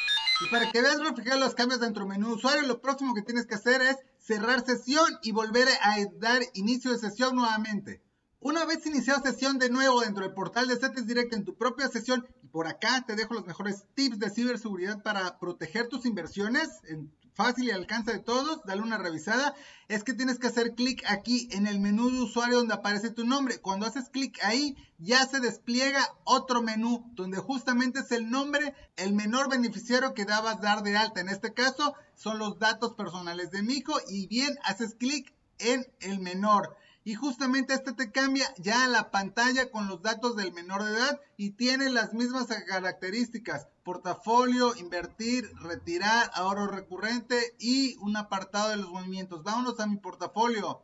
Y 0.41 0.51
para 0.51 0.69
que 0.69 0.81
veas 0.81 0.99
reflejar 0.99 1.39
los 1.39 1.55
cambios 1.55 1.79
dentro 1.79 2.03
del 2.03 2.09
menú 2.09 2.33
usuario, 2.33 2.67
lo 2.67 2.81
próximo 2.81 3.13
que 3.13 3.21
tienes 3.21 3.45
que 3.45 3.55
hacer 3.55 3.81
es 3.81 3.95
cerrar 4.19 4.65
sesión 4.65 5.07
y 5.21 5.31
volver 5.31 5.69
a 5.81 5.95
dar 6.19 6.41
inicio 6.55 6.91
de 6.91 6.97
sesión 6.99 7.37
nuevamente. 7.37 8.01
Una 8.45 8.65
vez 8.65 8.85
iniciado 8.85 9.23
sesión 9.23 9.57
de 9.57 9.69
nuevo 9.69 10.01
dentro 10.01 10.25
del 10.25 10.33
portal 10.33 10.67
de 10.67 10.75
CETES 10.75 11.07
Direct 11.07 11.31
en 11.31 11.45
tu 11.45 11.55
propia 11.55 11.87
sesión, 11.87 12.27
y 12.43 12.47
por 12.47 12.67
acá 12.67 13.05
te 13.07 13.15
dejo 13.15 13.33
los 13.33 13.45
mejores 13.45 13.85
tips 13.95 14.19
de 14.19 14.29
ciberseguridad 14.29 15.01
para 15.01 15.39
proteger 15.39 15.87
tus 15.87 16.05
inversiones, 16.05 16.67
en 16.89 17.09
fácil 17.33 17.69
y 17.69 17.71
alcance 17.71 18.11
de 18.11 18.19
todos, 18.19 18.59
dale 18.65 18.81
una 18.81 18.97
revisada, 18.97 19.55
es 19.87 20.03
que 20.03 20.11
tienes 20.11 20.39
que 20.39 20.47
hacer 20.47 20.75
clic 20.75 21.05
aquí 21.07 21.47
en 21.53 21.67
el 21.67 21.79
menú 21.79 22.11
de 22.11 22.21
usuario 22.21 22.57
donde 22.57 22.73
aparece 22.73 23.11
tu 23.11 23.23
nombre. 23.23 23.61
Cuando 23.61 23.85
haces 23.85 24.09
clic 24.09 24.37
ahí, 24.43 24.75
ya 24.97 25.25
se 25.25 25.39
despliega 25.39 26.05
otro 26.25 26.61
menú 26.61 27.09
donde 27.13 27.37
justamente 27.37 28.01
es 28.01 28.11
el 28.11 28.29
nombre, 28.29 28.75
el 28.97 29.13
menor 29.13 29.49
beneficiario 29.49 30.13
que 30.13 30.25
dabas 30.25 30.59
dar 30.59 30.83
de 30.83 30.97
alta. 30.97 31.21
En 31.21 31.29
este 31.29 31.53
caso, 31.53 31.95
son 32.15 32.39
los 32.39 32.59
datos 32.59 32.93
personales 32.93 33.51
de 33.51 33.63
mi 33.63 33.75
hijo 33.75 33.93
y 34.09 34.27
bien, 34.27 34.57
haces 34.65 34.95
clic 34.95 35.33
en 35.59 35.87
el 36.01 36.19
menor 36.19 36.75
y 37.03 37.15
justamente 37.15 37.73
este 37.73 37.93
te 37.93 38.11
cambia 38.11 38.53
ya 38.57 38.87
la 38.87 39.11
pantalla 39.11 39.69
con 39.69 39.87
los 39.87 40.01
datos 40.01 40.35
del 40.35 40.53
menor 40.53 40.83
de 40.83 40.91
edad 40.91 41.19
y 41.37 41.51
tiene 41.51 41.89
las 41.89 42.13
mismas 42.13 42.47
características, 42.47 43.67
portafolio, 43.83 44.75
invertir, 44.75 45.51
retirar, 45.61 46.31
ahorro 46.33 46.67
recurrente 46.67 47.55
y 47.59 47.97
un 47.97 48.15
apartado 48.15 48.69
de 48.69 48.77
los 48.77 48.89
movimientos. 48.89 49.43
Vámonos 49.43 49.79
a 49.79 49.87
mi 49.87 49.97
portafolio. 49.97 50.81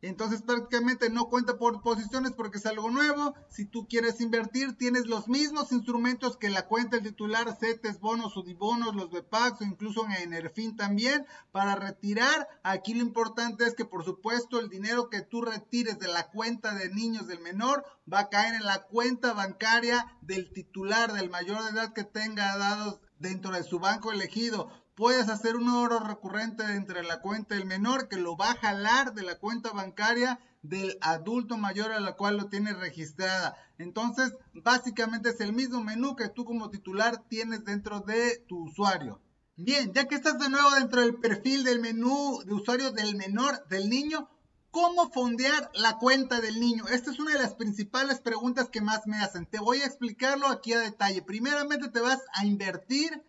Entonces 0.00 0.42
prácticamente 0.42 1.10
no 1.10 1.28
cuenta 1.28 1.58
por 1.58 1.82
posiciones 1.82 2.32
porque 2.32 2.58
es 2.58 2.66
algo 2.66 2.90
nuevo. 2.90 3.34
Si 3.48 3.64
tú 3.64 3.88
quieres 3.88 4.20
invertir, 4.20 4.76
tienes 4.76 5.06
los 5.06 5.28
mismos 5.28 5.72
instrumentos 5.72 6.36
que 6.36 6.50
la 6.50 6.66
cuenta 6.66 6.96
del 6.96 7.08
titular, 7.08 7.56
CETES, 7.58 7.98
bonos, 7.98 8.36
UDIBONOS, 8.36 8.94
los 8.94 9.10
BPACs 9.10 9.60
o 9.60 9.64
incluso 9.64 10.04
en 10.04 10.12
Enerfin 10.12 10.76
también. 10.76 11.26
Para 11.50 11.74
retirar, 11.74 12.48
aquí 12.62 12.94
lo 12.94 13.02
importante 13.02 13.64
es 13.64 13.74
que 13.74 13.84
por 13.84 14.04
supuesto 14.04 14.60
el 14.60 14.68
dinero 14.68 15.10
que 15.10 15.22
tú 15.22 15.42
retires 15.42 15.98
de 15.98 16.08
la 16.08 16.30
cuenta 16.30 16.74
de 16.74 16.90
niños 16.90 17.26
del 17.26 17.40
menor 17.40 17.84
va 18.10 18.20
a 18.20 18.28
caer 18.28 18.54
en 18.54 18.66
la 18.66 18.84
cuenta 18.84 19.32
bancaria 19.32 20.06
del 20.20 20.52
titular, 20.52 21.12
del 21.12 21.30
mayor 21.30 21.64
de 21.64 21.70
edad 21.70 21.92
que 21.92 22.04
tenga 22.04 22.56
dados 22.56 23.00
dentro 23.18 23.52
de 23.52 23.64
su 23.64 23.80
banco 23.80 24.12
elegido 24.12 24.70
puedes 24.98 25.28
hacer 25.28 25.54
un 25.54 25.68
oro 25.68 26.00
recurrente 26.00 26.64
entre 26.74 27.04
la 27.04 27.20
cuenta 27.20 27.54
del 27.54 27.66
menor 27.66 28.08
que 28.08 28.16
lo 28.16 28.36
va 28.36 28.50
a 28.50 28.56
jalar 28.56 29.14
de 29.14 29.22
la 29.22 29.38
cuenta 29.38 29.70
bancaria 29.70 30.40
del 30.62 30.98
adulto 31.00 31.56
mayor 31.56 31.92
a 31.92 32.00
la 32.00 32.16
cual 32.16 32.36
lo 32.36 32.48
tiene 32.48 32.72
registrada. 32.74 33.54
Entonces, 33.78 34.34
básicamente 34.54 35.28
es 35.28 35.40
el 35.40 35.52
mismo 35.52 35.84
menú 35.84 36.16
que 36.16 36.28
tú 36.28 36.44
como 36.44 36.68
titular 36.68 37.22
tienes 37.28 37.64
dentro 37.64 38.00
de 38.00 38.44
tu 38.48 38.64
usuario. 38.64 39.22
Bien, 39.56 39.92
ya 39.92 40.06
que 40.08 40.16
estás 40.16 40.36
de 40.40 40.50
nuevo 40.50 40.68
dentro 40.72 41.00
del 41.00 41.14
perfil 41.14 41.62
del 41.62 41.78
menú 41.78 42.42
de 42.44 42.54
usuario 42.54 42.90
del 42.90 43.14
menor, 43.14 43.68
del 43.68 43.88
niño, 43.88 44.28
¿cómo 44.72 45.12
fondear 45.12 45.70
la 45.74 45.98
cuenta 45.98 46.40
del 46.40 46.58
niño? 46.58 46.88
Esta 46.88 47.12
es 47.12 47.20
una 47.20 47.34
de 47.34 47.38
las 47.38 47.54
principales 47.54 48.18
preguntas 48.18 48.68
que 48.68 48.80
más 48.80 49.06
me 49.06 49.18
hacen. 49.18 49.46
Te 49.46 49.60
voy 49.60 49.80
a 49.80 49.86
explicarlo 49.86 50.48
aquí 50.48 50.72
a 50.72 50.80
detalle. 50.80 51.22
Primeramente 51.22 51.88
te 51.88 52.00
vas 52.00 52.18
a 52.34 52.44
invertir 52.44 53.22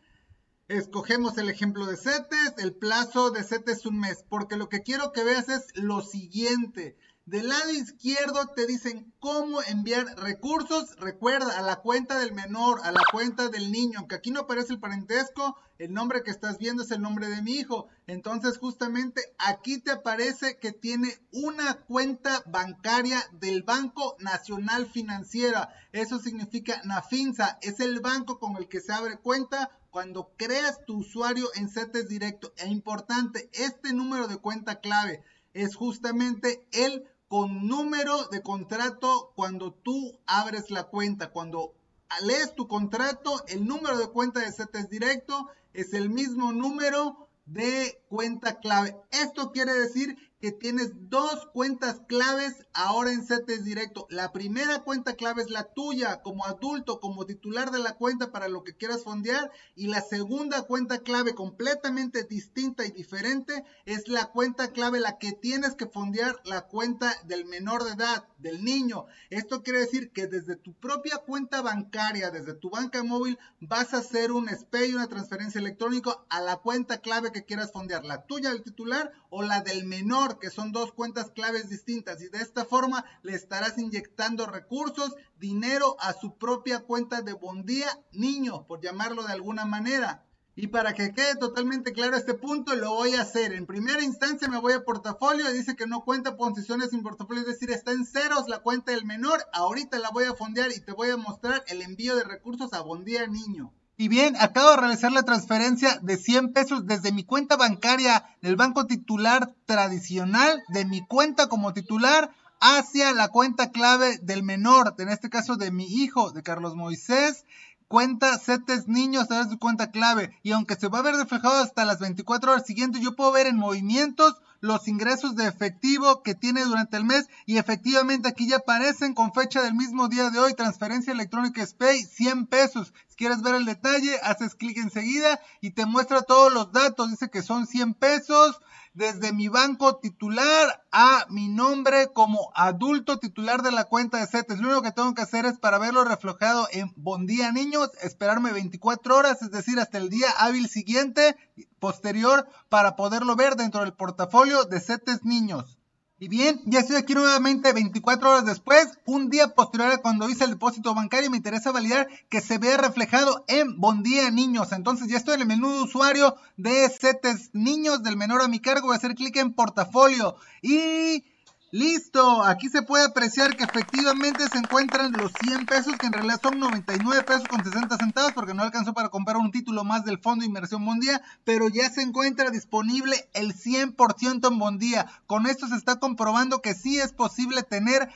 Escogemos 0.70 1.36
el 1.40 1.50
ejemplo 1.50 1.88
de 1.88 1.98
CETES, 1.98 2.54
el 2.60 2.76
plazo 2.76 3.32
de 3.32 3.44
CETES 3.44 3.80
es 3.80 3.86
un 3.88 4.00
mes, 4.00 4.24
porque 4.30 4.56
lo 4.56 4.70
que 4.70 4.84
quiero 4.84 5.12
que 5.14 5.24
veas 5.24 5.50
es 5.50 5.66
lo 5.74 6.04
siguiente. 6.04 6.96
Del 7.30 7.48
lado 7.48 7.70
izquierdo 7.70 8.48
te 8.56 8.66
dicen 8.66 9.14
cómo 9.20 9.62
enviar 9.62 10.04
recursos. 10.18 10.96
Recuerda, 10.96 11.60
a 11.60 11.62
la 11.62 11.76
cuenta 11.76 12.18
del 12.18 12.34
menor, 12.34 12.80
a 12.84 12.92
la 12.92 13.04
cuenta 13.12 13.50
del 13.50 13.72
niño, 13.72 14.00
aunque 14.00 14.16
aquí 14.16 14.32
no 14.32 14.40
aparece 14.40 14.74
el 14.74 14.80
parentesco, 14.80 15.56
el 15.78 15.94
nombre 15.94 16.24
que 16.24 16.32
estás 16.32 16.58
viendo 16.58 16.82
es 16.82 16.90
el 16.90 17.04
nombre 17.04 17.28
de 17.28 17.44
mi 17.44 17.52
hijo. 17.52 17.88
Entonces, 18.08 18.58
justamente 18.58 19.22
aquí 19.38 19.78
te 19.78 19.92
aparece 19.92 20.58
que 20.58 20.72
tiene 20.72 21.20
una 21.32 21.76
cuenta 21.76 22.42
bancaria 22.48 23.24
del 23.34 23.62
Banco 23.62 24.16
Nacional 24.18 24.88
Financiera. 24.88 25.70
Eso 25.92 26.18
significa 26.18 26.82
NAFINSA. 26.84 27.60
Es 27.62 27.80
el 27.80 28.00
banco 28.00 28.40
con 28.40 28.58
el 28.58 28.68
que 28.68 28.82
se 28.82 28.92
abre 28.92 29.20
cuenta 29.20 29.70
cuando 29.92 30.34
creas 30.36 30.84
tu 30.88 31.02
usuario 31.02 31.48
en 31.54 31.70
CETES 31.70 32.08
Directo. 32.08 32.54
Es 32.58 32.70
importante, 32.70 33.52
este 33.54 33.94
número 33.94 34.28
de 34.28 34.38
cuenta 34.38 34.80
clave 34.80 35.24
es 35.54 35.76
justamente 35.76 36.68
el 36.72 37.08
con 37.30 37.68
número 37.68 38.26
de 38.26 38.42
contrato 38.42 39.32
cuando 39.36 39.72
tú 39.72 40.20
abres 40.26 40.72
la 40.72 40.86
cuenta. 40.86 41.32
Cuando 41.32 41.76
lees 42.24 42.56
tu 42.56 42.68
contrato, 42.68 43.46
el 43.48 43.66
número 43.66 43.98
de 43.98 44.10
cuenta 44.10 44.42
de 44.42 44.52
CETES 44.52 44.90
Directo 44.90 45.48
es 45.74 45.94
el 45.94 46.10
mismo 46.10 46.52
número 46.52 47.30
de 47.46 48.04
cuenta 48.10 48.60
clave. 48.60 48.98
Esto 49.12 49.52
quiere 49.52 49.74
decir 49.74 50.18
que 50.40 50.52
tienes 50.54 50.92
dos 51.10 51.48
cuentas 51.54 52.02
claves 52.08 52.66
ahora 52.74 53.12
en 53.12 53.26
CETES 53.26 53.66
Directo. 53.66 54.08
La 54.10 54.32
primera 54.32 54.80
cuenta 54.84 55.16
clave 55.16 55.42
es 55.42 55.50
la 55.50 55.66
tuya 55.66 56.22
como 56.22 56.46
adulto, 56.46 57.02
como 57.02 57.26
titular 57.26 57.72
de 57.72 57.80
la 57.80 57.96
cuenta 57.98 58.32
para 58.32 58.48
lo 58.48 58.64
que 58.64 58.76
quieras 58.76 59.04
fondear. 59.04 59.52
Y 59.76 59.88
la 59.88 60.02
segunda 60.02 60.64
cuenta 60.64 61.00
clave 61.00 61.36
completamente 61.36 62.24
distinta 62.24 62.86
y 62.86 62.92
diferente 62.92 63.66
es 63.86 64.08
la 64.08 64.28
cuenta 64.28 64.72
clave 64.72 65.02
la 65.02 65.18
que 65.18 65.34
tienes 65.34 65.76
que 65.76 65.88
fondear 65.88 66.40
la 66.46 66.68
cuenta 66.68 67.14
del 67.26 67.46
menor 67.46 67.84
de 67.84 67.92
edad, 67.92 68.26
del 68.38 68.64
niño. 68.64 69.08
Esto 69.30 69.62
quiere 69.62 69.80
decir 69.80 70.12
que 70.14 70.28
desde 70.28 70.56
tu 70.56 70.74
propia 70.74 71.18
cuenta 71.18 71.62
bancaria, 71.62 72.32
desde 72.32 72.54
tu 72.54 72.70
banca 72.70 73.04
móvil, 73.04 73.38
vas 73.60 73.94
a 73.94 73.98
hacer 73.98 74.32
un 74.32 74.48
SPAY, 74.48 74.94
una 74.94 75.08
transferencia 75.08 75.60
electrónica 75.60 76.18
a 76.30 76.40
la 76.40 76.58
cuenta 76.58 77.02
clave 77.02 77.34
que 77.34 77.44
quieras 77.44 77.74
fondear, 77.74 78.06
la 78.06 78.26
tuya 78.26 78.52
del 78.52 78.64
titular 78.64 79.12
o 79.30 79.44
la 79.44 79.62
del 79.62 79.86
menor 79.86 80.29
menor, 80.30 80.40
que 80.40 80.50
son 80.50 80.72
dos 80.72 80.92
cuentas 80.92 81.32
claves 81.32 81.70
distintas. 81.70 82.22
Y 82.22 82.30
de 82.30 82.40
esta 82.40 82.66
forma 82.66 83.06
le 83.24 83.34
estarás 83.34 83.78
inyectando 83.78 84.46
recursos, 84.46 85.16
dinero 85.40 85.96
a 86.00 86.14
su 86.14 86.38
propia 86.38 86.80
cuenta 86.82 87.22
de 87.22 87.34
Bondía 87.34 87.88
Niño, 88.12 88.66
por 88.68 88.82
llamarlo 88.82 89.24
de 89.24 89.34
alguna 89.34 89.66
manera. 89.66 90.26
Y 90.56 90.68
para 90.68 90.94
que 90.94 91.14
quede 91.14 91.38
totalmente 91.38 91.94
claro 91.94 92.18
este 92.18 92.34
punto, 92.34 92.76
lo 92.76 92.94
voy 92.94 93.16
a 93.16 93.22
hacer. 93.22 93.54
En 93.54 93.66
primera 93.66 94.04
instancia 94.04 94.50
me 94.50 94.60
voy 94.60 94.74
a 94.74 94.84
portafolio 94.84 95.50
dice 95.52 95.76
que 95.78 95.88
no 95.88 96.04
cuenta 96.04 96.36
posiciones 96.36 96.90
sin 96.90 97.02
portafolio, 97.02 97.42
es 97.44 97.48
decir, 97.48 97.72
está 97.72 97.94
en 97.94 98.06
ceros 98.06 98.50
la 98.50 98.60
cuenta 98.60 98.92
del 98.92 99.06
menor. 99.06 99.40
Ahorita 99.54 99.98
la 100.00 100.10
voy 100.10 100.26
a 100.26 100.36
fondear 100.36 100.70
y 100.72 100.82
te 100.82 100.92
voy 100.92 101.12
a 101.12 101.18
mostrar 101.18 101.64
el 101.68 101.82
envío 101.82 102.16
de 102.18 102.26
recursos 102.26 102.74
a 102.74 102.82
Bondía 102.82 103.26
Niño. 103.26 103.74
Y 104.02 104.08
bien, 104.08 104.38
acabo 104.40 104.70
de 104.70 104.78
realizar 104.78 105.12
la 105.12 105.24
transferencia 105.24 106.00
de 106.02 106.16
100 106.16 106.54
pesos 106.54 106.86
desde 106.86 107.12
mi 107.12 107.26
cuenta 107.26 107.58
bancaria 107.58 108.24
del 108.42 108.56
banco 108.56 108.86
titular 108.86 109.54
tradicional, 109.66 110.64
de 110.70 110.86
mi 110.86 111.06
cuenta 111.06 111.50
como 111.50 111.74
titular, 111.74 112.32
hacia 112.62 113.12
la 113.12 113.28
cuenta 113.28 113.72
clave 113.72 114.18
del 114.20 114.42
menor, 114.42 114.96
en 115.00 115.10
este 115.10 115.30
caso 115.30 115.58
de 115.58 115.72
mi 115.72 115.84
hijo, 115.84 116.32
de 116.32 116.44
Carlos 116.44 116.76
Moisés 116.76 117.44
cuenta 117.90 118.38
CETES 118.38 118.88
niños 118.88 119.24
a 119.24 119.28
través 119.28 119.50
su 119.50 119.58
cuenta 119.58 119.92
clave. 119.92 120.32
Y 120.44 120.52
aunque 120.52 120.76
se 120.76 120.88
va 120.88 121.00
a 121.00 121.02
ver 121.02 121.16
reflejado 121.16 121.62
hasta 121.62 121.84
las 121.84 122.00
24 122.00 122.52
horas 122.52 122.66
siguientes, 122.66 123.02
yo 123.02 123.16
puedo 123.16 123.32
ver 123.32 123.48
en 123.48 123.58
movimientos 123.58 124.36
los 124.62 124.88
ingresos 124.88 125.36
de 125.36 125.48
efectivo 125.48 126.22
que 126.22 126.36
tiene 126.36 126.64
durante 126.66 126.98
el 126.98 127.06
mes 127.06 127.28
y 127.46 127.58
efectivamente 127.58 128.28
aquí 128.28 128.48
ya 128.48 128.58
aparecen 128.58 129.14
con 129.14 129.34
fecha 129.34 129.62
del 129.62 129.74
mismo 129.74 130.08
día 130.08 130.30
de 130.30 130.38
hoy, 130.38 130.54
transferencia 130.54 131.14
electrónica 131.14 131.66
SPAY, 131.66 132.04
100 132.04 132.46
pesos. 132.46 132.94
Quieres 133.20 133.42
ver 133.42 133.56
el 133.56 133.66
detalle, 133.66 134.18
haces 134.24 134.56
clic 134.56 134.78
enseguida 134.78 135.42
y 135.60 135.72
te 135.72 135.86
muestra 135.86 136.22
todos 136.22 136.54
los 136.54 136.72
datos. 136.72 137.10
Dice 137.10 137.30
que 137.30 137.42
son 137.42 137.68
100 137.68 137.96
pesos 137.96 138.62
desde 138.94 139.34
mi 139.34 139.50
banco 139.50 139.98
titular 139.98 140.86
a 140.94 141.26
mi 141.28 141.50
nombre 141.50 142.14
como 142.14 142.50
adulto 142.56 143.20
titular 143.20 143.62
de 143.62 143.74
la 143.74 143.84
cuenta 143.84 144.20
de 144.20 144.28
CETES. 144.28 144.60
Lo 144.60 144.70
único 144.70 144.84
que 144.84 144.94
tengo 144.94 145.14
que 145.16 145.22
hacer 145.22 145.46
es 145.46 145.60
para 145.60 145.80
verlo 145.80 146.06
reflejado 146.06 146.70
en 146.72 146.94
Bondía 146.96 147.52
Niños, 147.52 147.90
esperarme 148.02 148.54
24 148.54 149.18
horas, 149.18 149.42
es 149.42 149.52
decir, 149.52 149.82
hasta 149.82 149.98
el 149.98 150.10
día 150.10 150.30
hábil 150.38 150.70
siguiente, 150.70 151.36
posterior, 151.80 152.48
para 152.70 152.96
poderlo 152.96 153.36
ver 153.36 153.58
dentro 153.58 153.82
del 153.82 153.92
portafolio 153.92 154.64
de 154.64 154.80
CETES 154.80 155.26
Niños. 155.26 155.79
Y 156.22 156.28
bien, 156.28 156.60
ya 156.66 156.82
estoy 156.82 156.98
aquí 156.98 157.14
nuevamente 157.14 157.72
24 157.72 158.30
horas 158.30 158.46
después, 158.46 158.90
un 159.06 159.30
día 159.30 159.56
posterior 159.56 159.90
a 159.90 160.00
cuando 160.00 160.30
hice 160.30 160.44
el 160.44 160.50
depósito 160.50 160.94
bancario, 160.94 161.30
me 161.30 161.38
interesa 161.38 161.72
validar 161.72 162.10
que 162.28 162.42
se 162.42 162.58
vea 162.58 162.76
reflejado 162.76 163.46
en 163.48 163.80
Bondía 163.80 164.30
Niños. 164.30 164.74
Entonces 164.74 165.08
ya 165.08 165.16
estoy 165.16 165.36
en 165.36 165.42
el 165.42 165.48
menú 165.48 165.72
de 165.72 165.82
usuario 165.84 166.36
de 166.58 166.90
CETES 166.90 167.52
Niños 167.54 168.04
del 168.04 168.18
menor 168.18 168.42
a 168.42 168.50
mi 168.50 168.60
cargo, 168.60 168.88
voy 168.88 168.96
a 168.96 168.98
hacer 168.98 169.16
clic 169.16 169.38
en 169.38 169.54
portafolio 169.54 170.36
y 170.62 171.24
Listo, 171.72 172.44
aquí 172.44 172.68
se 172.68 172.82
puede 172.82 173.06
apreciar 173.06 173.56
que 173.56 173.64
efectivamente 173.64 174.44
se 174.52 174.58
encuentran 174.58 175.12
los 175.12 175.32
100 175.46 175.68
pesos, 175.68 175.96
que 175.98 176.08
en 176.08 176.14
realidad 176.14 176.40
son 176.42 176.60
99 176.60 177.22
pesos 177.22 177.48
con 177.48 177.64
60 177.64 177.96
centavos, 177.96 178.34
porque 178.34 178.56
no 178.56 178.64
alcanzó 178.64 178.96
para 178.96 179.10
comprar 179.10 179.38
un 179.38 179.52
título 179.52 179.84
más 179.84 180.04
del 180.04 180.18
Fondo 180.18 180.42
de 180.42 180.48
Inversión 180.48 180.84
Bondía, 180.84 181.22
pero 181.44 181.68
ya 181.68 181.88
se 181.92 182.02
encuentra 182.02 182.50
disponible 182.50 183.30
el 183.36 183.54
100% 183.54 184.48
en 184.48 184.58
Bondía. 184.58 185.06
Con 185.28 185.46
esto 185.46 185.68
se 185.68 185.76
está 185.76 186.00
comprobando 186.00 186.64
que 186.64 186.74
sí 186.74 186.98
es 186.98 187.14
posible 187.14 187.62
tener 187.62 188.10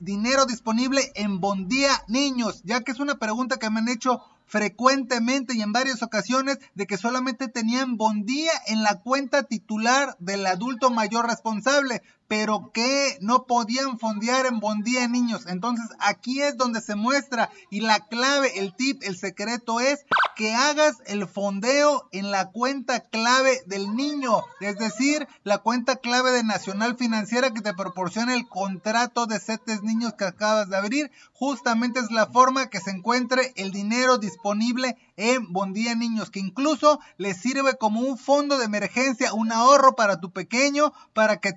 dinero 0.00 0.46
disponible 0.46 1.12
en 1.14 1.38
Bondía 1.38 1.92
Niños, 2.08 2.62
ya 2.64 2.80
que 2.80 2.90
es 2.90 2.98
una 2.98 3.20
pregunta 3.20 3.58
que 3.58 3.70
me 3.70 3.78
han 3.78 3.88
hecho 3.88 4.20
frecuentemente 4.46 5.54
y 5.54 5.62
en 5.62 5.70
varias 5.70 6.02
ocasiones 6.02 6.58
de 6.74 6.88
que 6.88 6.96
solamente 6.96 7.46
tenían 7.46 7.96
bondía 7.96 8.50
en 8.66 8.82
la 8.82 8.98
cuenta 9.00 9.44
titular 9.44 10.16
del 10.18 10.44
adulto 10.44 10.90
mayor 10.90 11.28
responsable, 11.28 12.02
pero 12.30 12.70
que 12.72 13.18
no 13.20 13.44
podían 13.44 13.98
fondear 13.98 14.46
en 14.46 14.60
Bondía 14.60 15.08
Niños. 15.08 15.46
Entonces 15.48 15.86
aquí 15.98 16.40
es 16.40 16.56
donde 16.56 16.80
se 16.80 16.94
muestra 16.94 17.50
y 17.70 17.80
la 17.80 18.06
clave, 18.06 18.60
el 18.60 18.72
tip, 18.76 19.02
el 19.02 19.18
secreto 19.18 19.80
es 19.80 20.06
que 20.36 20.54
hagas 20.54 20.98
el 21.06 21.26
fondeo 21.26 22.08
en 22.12 22.30
la 22.30 22.52
cuenta 22.52 23.00
clave 23.00 23.60
del 23.66 23.96
niño, 23.96 24.44
es 24.60 24.78
decir, 24.78 25.26
la 25.42 25.58
cuenta 25.58 25.96
clave 25.96 26.30
de 26.30 26.44
Nacional 26.44 26.96
Financiera 26.96 27.52
que 27.52 27.62
te 27.62 27.74
proporciona 27.74 28.32
el 28.32 28.48
contrato 28.48 29.26
de 29.26 29.40
CETES 29.40 29.82
niños 29.82 30.14
que 30.14 30.24
acabas 30.24 30.70
de 30.70 30.76
abrir. 30.76 31.10
Justamente 31.32 31.98
es 31.98 32.12
la 32.12 32.26
forma 32.26 32.70
que 32.70 32.80
se 32.80 32.90
encuentre 32.90 33.52
el 33.56 33.72
dinero 33.72 34.18
disponible 34.18 34.96
en 35.16 35.52
Bondía 35.52 35.94
Niños, 35.94 36.30
que 36.30 36.40
incluso 36.40 37.00
le 37.18 37.34
sirve 37.34 37.76
como 37.76 38.00
un 38.00 38.16
fondo 38.16 38.56
de 38.56 38.64
emergencia, 38.64 39.34
un 39.34 39.52
ahorro 39.52 39.94
para 39.94 40.20
tu 40.20 40.30
pequeño, 40.30 40.94
para 41.12 41.40
que 41.40 41.52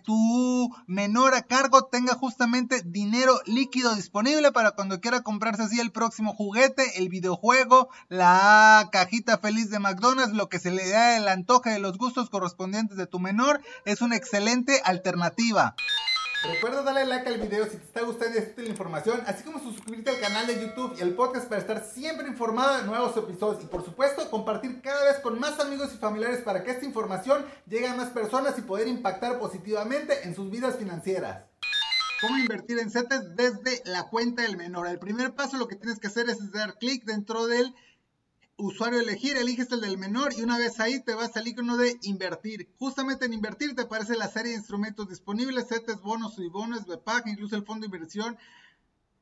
menor 0.87 1.33
a 1.33 1.43
cargo 1.43 1.85
tenga 1.85 2.13
justamente 2.15 2.81
dinero 2.85 3.39
líquido 3.45 3.95
disponible 3.95 4.51
para 4.51 4.71
cuando 4.71 4.99
quiera 5.01 5.21
comprarse 5.21 5.63
así 5.63 5.79
el 5.79 5.91
próximo 5.91 6.33
juguete, 6.33 6.97
el 6.97 7.09
videojuego, 7.09 7.89
la 8.09 8.89
cajita 8.91 9.37
feliz 9.37 9.69
de 9.69 9.79
McDonald's, 9.79 10.35
lo 10.35 10.49
que 10.49 10.59
se 10.59 10.71
le 10.71 10.87
da 10.89 11.17
el 11.17 11.27
antoje 11.27 11.71
de 11.71 11.79
los 11.79 11.97
gustos 11.97 12.29
correspondientes 12.29 12.97
de 12.97 13.07
tu 13.07 13.19
menor, 13.19 13.61
es 13.85 14.01
una 14.01 14.15
excelente 14.15 14.81
alternativa. 14.83 15.75
Recuerda 16.43 16.83
darle 16.83 17.05
like 17.05 17.29
al 17.29 17.39
video 17.39 17.63
si 17.63 17.77
te 17.77 17.85
está 17.85 18.01
gustando 18.01 18.37
esta 18.37 18.61
información, 18.63 19.21
así 19.27 19.45
como 19.45 19.59
suscribirte 19.59 20.09
al 20.09 20.19
canal 20.19 20.45
de 20.45 20.59
YouTube 20.59 20.93
y 20.99 21.01
al 21.01 21.13
podcast 21.13 21.47
para 21.47 21.61
estar 21.61 21.85
siempre 21.85 22.27
informado 22.27 22.79
de 22.79 22.83
nuevos 22.83 23.15
episodios 23.15 23.63
y 23.63 23.67
por 23.67 23.85
supuesto 23.85 24.29
compartir 24.29 24.81
cada 24.81 25.05
vez 25.05 25.19
con 25.19 25.39
más 25.39 25.57
amigos 25.61 25.93
y 25.93 25.97
familiares 25.97 26.41
para 26.41 26.65
que 26.65 26.71
esta 26.71 26.85
información 26.85 27.45
llegue 27.65 27.87
a 27.87 27.95
más 27.95 28.09
personas 28.09 28.57
y 28.57 28.61
poder 28.61 28.89
impactar 28.89 29.39
positivamente 29.39 30.27
en 30.27 30.35
sus 30.35 30.51
vidas 30.51 30.75
financieras. 30.75 31.45
¿Cómo 32.19 32.37
invertir 32.37 32.77
en 32.79 32.91
CETES 32.91 33.37
desde 33.37 33.81
la 33.85 34.09
cuenta 34.09 34.41
del 34.41 34.57
menor? 34.57 34.87
El 34.87 34.99
primer 34.99 35.35
paso 35.35 35.55
lo 35.55 35.69
que 35.69 35.77
tienes 35.77 35.99
que 35.99 36.07
hacer 36.07 36.29
es 36.29 36.51
dar 36.51 36.77
clic 36.77 37.05
dentro 37.05 37.47
del 37.47 37.73
usuario 38.57 38.99
elegir, 38.99 39.35
eliges 39.35 39.71
el 39.71 39.81
del 39.81 39.97
menor 39.97 40.33
y 40.37 40.41
una 40.41 40.57
vez 40.57 40.79
ahí 40.79 40.99
te 41.03 41.15
va 41.15 41.25
a 41.25 41.29
salir 41.29 41.59
uno 41.59 41.77
de 41.77 41.97
invertir. 42.03 42.69
Justamente 42.77 43.25
en 43.25 43.33
invertir 43.33 43.75
te 43.75 43.83
aparece 43.83 44.15
la 44.15 44.27
serie 44.27 44.51
de 44.51 44.57
instrumentos 44.57 45.09
disponibles, 45.09 45.67
CETES, 45.67 46.01
bonos 46.01 46.37
y 46.37 46.47
bonos, 46.49 46.85
BPAC, 46.85 47.27
incluso 47.27 47.55
el 47.55 47.65
fondo 47.65 47.87
de 47.87 47.95
inversión 47.95 48.37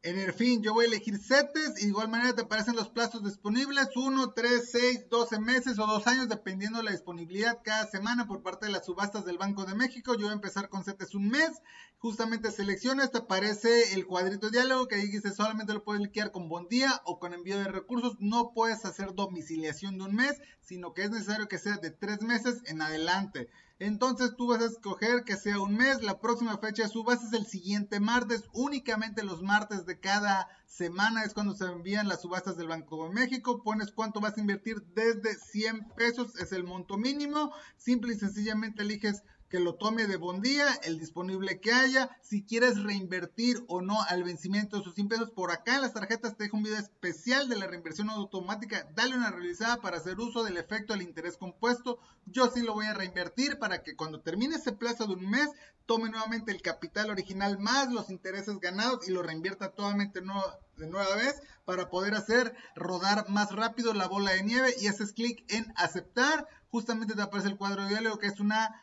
en 0.04 0.18
el 0.18 0.34
fin, 0.34 0.64
yo 0.64 0.74
voy 0.74 0.86
a 0.86 0.88
elegir 0.88 1.20
CETES 1.20 1.78
y 1.78 1.84
de 1.84 1.88
igual 1.90 2.10
manera 2.10 2.34
te 2.34 2.42
aparecen 2.42 2.76
los 2.76 2.90
plazos 2.90 3.24
disponibles, 3.24 3.90
1, 3.96 4.34
3, 4.34 4.70
6, 4.72 5.10
12 5.10 5.40
meses 5.40 5.78
o 5.78 5.86
2 5.86 6.08
años, 6.08 6.28
dependiendo 6.28 6.80
de 6.80 6.86
la 6.86 6.92
disponibilidad 6.92 7.60
cada 7.64 7.86
semana 7.86 8.28
por 8.28 8.42
parte 8.42 8.66
de 8.66 8.72
las 8.72 8.86
subastas 8.86 9.26
del 9.26 9.38
Banco 9.38 9.64
de 9.66 9.76
México. 9.76 10.16
Yo 10.16 10.22
voy 10.22 10.32
a 10.32 10.34
empezar 10.34 10.70
con 10.70 10.84
CETES 10.84 11.14
un 11.14 11.30
mes, 11.30 11.62
justamente 12.00 12.52
seleccionas, 12.52 13.12
te 13.12 13.20
aparece 13.20 13.94
el 13.94 14.08
cuadrito 14.08 14.48
de 14.48 14.58
diálogo 14.58 14.88
que 14.88 14.96
dice 14.96 15.32
solamente 15.34 15.74
lo 15.74 15.84
puedes 15.84 16.02
liquidar 16.02 16.32
con 16.32 16.50
bondía 16.50 17.02
o 17.06 17.20
con 17.20 17.36
envío 17.36 17.60
de 17.60 17.66
recursos, 17.66 18.16
no 18.20 18.54
puedes 18.56 18.86
hacer 18.86 19.14
domiciliación 19.14 20.00
de 20.00 20.06
un 20.06 20.16
mes, 20.16 20.42
sino 20.72 20.94
que 20.94 21.04
es 21.04 21.12
necesario 21.12 21.50
que 21.50 21.58
sea 21.58 21.76
de 21.76 21.92
3 21.92 22.22
meses 22.22 22.62
en 22.64 22.82
adelante. 22.82 23.50
Entonces 23.78 24.38
tú 24.38 24.48
vas 24.48 24.62
a 24.62 24.68
escoger 24.68 25.26
que 25.26 25.36
sea 25.36 25.60
un 25.60 25.76
mes. 25.76 26.02
La 26.02 26.22
próxima 26.22 26.58
fecha 26.60 26.84
de 26.84 26.88
subasta 26.88 27.28
es 27.28 27.34
el 27.34 27.46
siguiente 27.46 28.00
martes. 28.00 28.46
Únicamente 28.54 29.22
los 29.24 29.42
martes 29.42 29.86
de 29.86 30.00
cada 30.00 30.48
semana 30.68 31.26
es 31.26 31.34
cuando 31.34 31.56
se 31.56 31.66
envían 31.66 32.08
las 32.08 32.22
subastas 32.22 32.56
del 32.56 32.70
Banco 32.70 33.04
de 33.04 33.14
México. 33.14 33.62
Pones 33.64 33.92
cuánto 33.92 34.22
vas 34.22 34.38
a 34.38 34.40
invertir 34.40 34.82
desde 34.96 35.36
100 35.36 35.90
pesos. 35.98 36.38
Es 36.38 36.54
el 36.54 36.64
monto 36.64 36.96
mínimo. 36.98 37.52
Simple 37.76 38.14
y 38.14 38.18
sencillamente 38.18 38.84
eliges 38.84 39.24
que 39.52 39.60
lo 39.60 39.76
tome 39.76 40.08
de 40.08 40.16
buen 40.16 40.42
día, 40.42 40.66
el 40.84 40.98
disponible 40.98 41.60
que 41.60 41.74
haya, 41.74 42.10
si 42.22 42.46
quieres 42.46 42.82
reinvertir 42.82 43.62
o 43.68 43.82
no 43.82 44.02
al 44.04 44.24
vencimiento 44.24 44.78
de 44.78 44.84
sus 44.84 44.96
100 44.96 45.10
pesos, 45.10 45.32
por 45.32 45.52
acá 45.52 45.76
en 45.76 45.82
las 45.82 45.94
tarjetas 45.94 46.38
te 46.38 46.46
dejo 46.46 46.56
un 46.56 46.64
video 46.64 46.80
especial 46.80 47.50
de 47.50 47.58
la 47.58 47.68
reinversión 47.68 48.10
automática, 48.10 48.88
dale 48.96 49.18
una 49.18 49.30
realizada 49.30 49.82
para 49.82 49.98
hacer 49.98 50.18
uso 50.22 50.46
del 50.46 50.56
efecto 50.56 50.94
del 50.94 51.02
interés 51.02 51.36
compuesto, 51.36 52.00
yo 52.26 52.50
sí 52.50 52.62
lo 52.62 52.74
voy 52.74 52.86
a 52.86 52.94
reinvertir 52.94 53.60
para 53.60 53.84
que 53.84 53.98
cuando 53.98 54.22
termine 54.22 54.56
ese 54.56 54.72
plazo 54.72 55.06
de 55.06 55.16
un 55.16 55.30
mes, 55.30 55.50
tome 55.86 56.10
nuevamente 56.10 56.54
el 56.54 56.62
capital 56.62 57.10
original 57.10 57.60
más 57.60 57.92
los 57.92 58.10
intereses 58.10 58.58
ganados 58.62 59.06
y 59.10 59.12
lo 59.12 59.22
reinvierta 59.22 59.72
totalmente 59.72 60.22
de 60.22 60.88
nueva 60.88 61.16
vez 61.18 61.42
para 61.66 61.90
poder 61.90 62.16
hacer 62.16 62.56
rodar 62.76 63.28
más 63.28 63.52
rápido 63.52 63.94
la 63.94 64.08
bola 64.08 64.32
de 64.32 64.44
nieve. 64.44 64.74
Y 64.80 64.88
haces 64.88 65.12
clic 65.12 65.44
en 65.52 65.74
aceptar, 65.76 66.48
justamente 66.70 67.14
te 67.14 67.22
aparece 67.22 67.50
el 67.50 67.58
cuadro 67.58 67.84
de 67.84 67.90
diálogo 67.90 68.20
que 68.20 68.28
es 68.28 68.40
una 68.40 68.82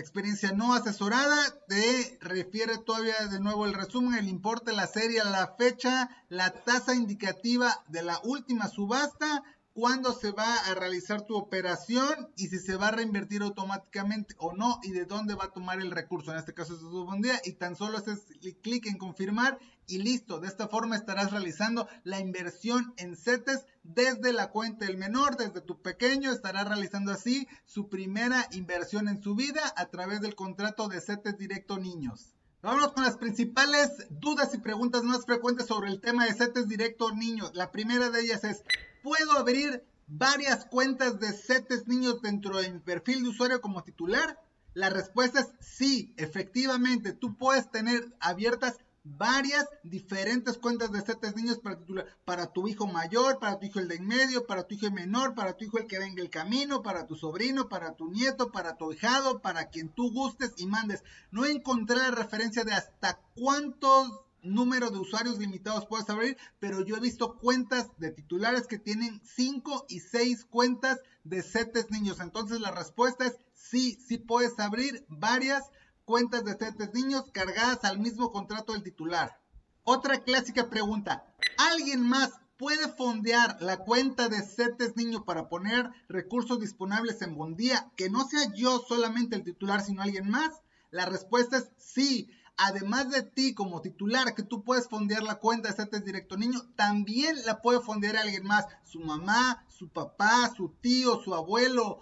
experiencia 0.00 0.52
no 0.52 0.74
asesorada, 0.74 1.36
te 1.68 2.18
refiere 2.20 2.78
todavía 2.78 3.14
de 3.30 3.40
nuevo 3.40 3.66
el 3.66 3.74
resumen, 3.74 4.18
el 4.18 4.28
importe, 4.28 4.72
la 4.72 4.86
serie, 4.86 5.22
la 5.24 5.54
fecha, 5.58 6.10
la 6.28 6.50
tasa 6.50 6.94
indicativa 6.94 7.84
de 7.88 8.02
la 8.02 8.20
última 8.24 8.68
subasta, 8.68 9.42
cuándo 9.76 10.14
se 10.14 10.32
va 10.32 10.56
a 10.56 10.74
realizar 10.74 11.26
tu 11.26 11.36
operación 11.36 12.30
y 12.34 12.46
si 12.46 12.58
se 12.58 12.76
va 12.76 12.88
a 12.88 12.92
reinvertir 12.92 13.42
automáticamente 13.42 14.34
o 14.38 14.54
no 14.54 14.80
y 14.82 14.92
de 14.92 15.04
dónde 15.04 15.34
va 15.34 15.44
a 15.44 15.52
tomar 15.52 15.82
el 15.82 15.90
recurso. 15.90 16.32
En 16.32 16.38
este 16.38 16.54
caso 16.54 16.72
es 16.72 16.80
tu 16.80 17.12
día 17.20 17.38
y 17.44 17.52
tan 17.52 17.76
solo 17.76 17.98
haces 17.98 18.24
clic 18.62 18.86
en 18.86 18.96
confirmar 18.96 19.58
y 19.86 19.98
listo. 19.98 20.40
De 20.40 20.48
esta 20.48 20.68
forma 20.68 20.96
estarás 20.96 21.30
realizando 21.30 21.86
la 22.04 22.20
inversión 22.20 22.94
en 22.96 23.16
CETES 23.16 23.66
desde 23.82 24.32
la 24.32 24.50
cuenta 24.50 24.86
del 24.86 24.96
menor, 24.96 25.36
desde 25.36 25.60
tu 25.60 25.82
pequeño, 25.82 26.32
estará 26.32 26.64
realizando 26.64 27.12
así 27.12 27.46
su 27.66 27.90
primera 27.90 28.48
inversión 28.52 29.08
en 29.08 29.22
su 29.22 29.34
vida 29.34 29.74
a 29.76 29.90
través 29.90 30.22
del 30.22 30.34
contrato 30.34 30.88
de 30.88 31.02
CETES 31.02 31.36
Directo 31.36 31.76
Niños. 31.76 32.32
Vámonos 32.62 32.92
con 32.92 33.04
las 33.04 33.18
principales 33.18 33.90
dudas 34.08 34.54
y 34.54 34.58
preguntas 34.58 35.04
más 35.04 35.26
frecuentes 35.26 35.66
sobre 35.66 35.90
el 35.90 36.00
tema 36.00 36.24
de 36.24 36.32
CETES 36.32 36.66
Directo 36.66 37.12
Niños. 37.12 37.52
La 37.54 37.70
primera 37.70 38.08
de 38.08 38.22
ellas 38.22 38.42
es, 38.42 38.64
¿puedo 39.06 39.38
abrir 39.38 39.84
varias 40.08 40.64
cuentas 40.64 41.20
de 41.20 41.32
CETES 41.32 41.86
Niños 41.86 42.20
dentro 42.22 42.58
de 42.58 42.72
mi 42.72 42.80
perfil 42.80 43.22
de 43.22 43.28
usuario 43.28 43.60
como 43.60 43.84
titular? 43.84 44.36
La 44.74 44.90
respuesta 44.90 45.38
es 45.38 45.52
sí, 45.60 46.12
efectivamente, 46.16 47.12
tú 47.12 47.36
puedes 47.38 47.70
tener 47.70 48.12
abiertas 48.18 48.78
varias 49.04 49.68
diferentes 49.84 50.58
cuentas 50.58 50.90
de 50.90 51.02
CETES 51.02 51.36
niños 51.36 51.60
para, 51.60 51.78
para 52.24 52.48
tu 52.48 52.66
hijo 52.66 52.88
mayor, 52.88 53.38
para 53.38 53.60
tu 53.60 53.66
hijo 53.66 53.78
el 53.78 53.86
de 53.86 53.94
en 53.94 54.08
medio, 54.08 54.44
para 54.44 54.64
tu 54.64 54.74
hijo 54.74 54.90
menor, 54.90 55.36
para 55.36 55.52
tu 55.52 55.64
hijo 55.64 55.78
el 55.78 55.86
que 55.86 56.00
venga 56.00 56.20
el 56.20 56.28
camino, 56.28 56.82
para 56.82 57.06
tu 57.06 57.14
sobrino, 57.14 57.68
para 57.68 57.94
tu 57.94 58.10
nieto, 58.10 58.50
para 58.50 58.76
tu 58.76 58.92
hijado, 58.92 59.40
para 59.40 59.70
quien 59.70 59.88
tú 59.88 60.10
gustes 60.12 60.52
y 60.56 60.66
mandes. 60.66 61.04
No 61.30 61.46
encontré 61.46 61.94
la 61.94 62.10
referencia 62.10 62.64
de 62.64 62.72
hasta 62.72 63.20
cuántos 63.36 64.25
números 64.46 64.92
de 64.92 64.98
usuarios 64.98 65.38
limitados 65.38 65.86
puedes 65.86 66.08
abrir, 66.08 66.36
pero 66.58 66.80
yo 66.82 66.96
he 66.96 67.00
visto 67.00 67.38
cuentas 67.38 67.88
de 67.98 68.10
titulares 68.10 68.66
que 68.66 68.78
tienen 68.78 69.20
5 69.24 69.86
y 69.88 70.00
6 70.00 70.46
cuentas 70.46 71.00
de 71.24 71.42
CETES 71.42 71.90
niños. 71.90 72.20
Entonces 72.20 72.60
la 72.60 72.70
respuesta 72.70 73.26
es 73.26 73.36
sí, 73.52 73.98
sí 74.06 74.18
puedes 74.18 74.58
abrir 74.58 75.04
varias 75.08 75.64
cuentas 76.04 76.44
de 76.44 76.54
CETES 76.54 76.94
niños 76.94 77.24
cargadas 77.32 77.84
al 77.84 77.98
mismo 77.98 78.32
contrato 78.32 78.72
del 78.72 78.82
titular. 78.82 79.40
Otra 79.84 80.22
clásica 80.22 80.70
pregunta, 80.70 81.24
¿alguien 81.58 82.02
más 82.02 82.30
puede 82.56 82.88
fondear 82.88 83.58
la 83.60 83.78
cuenta 83.78 84.28
de 84.28 84.42
CETES 84.42 84.96
niño 84.96 85.24
para 85.24 85.48
poner 85.48 85.90
recursos 86.08 86.60
disponibles 86.60 87.20
en 87.22 87.36
Bondía 87.36 87.92
que 87.96 88.08
no 88.08 88.26
sea 88.26 88.52
yo 88.54 88.78
solamente 88.80 89.36
el 89.36 89.44
titular, 89.44 89.82
sino 89.82 90.02
alguien 90.02 90.28
más? 90.30 90.50
La 90.90 91.06
respuesta 91.06 91.58
es 91.58 91.70
sí. 91.76 92.30
Además 92.56 93.10
de 93.10 93.22
ti 93.22 93.54
como 93.54 93.82
titular, 93.82 94.34
que 94.34 94.42
tú 94.42 94.64
puedes 94.64 94.88
fondear 94.88 95.22
la 95.22 95.36
cuenta 95.36 95.68
de 95.68 95.74
CETES 95.74 96.04
Directo 96.04 96.36
Niño, 96.36 96.60
también 96.74 97.36
la 97.44 97.60
puede 97.60 97.80
fondear 97.80 98.16
alguien 98.16 98.44
más, 98.44 98.66
su 98.82 99.00
mamá, 99.00 99.66
su 99.68 99.88
papá, 99.88 100.50
su 100.56 100.70
tío, 100.80 101.20
su 101.22 101.34
abuelo, 101.34 102.00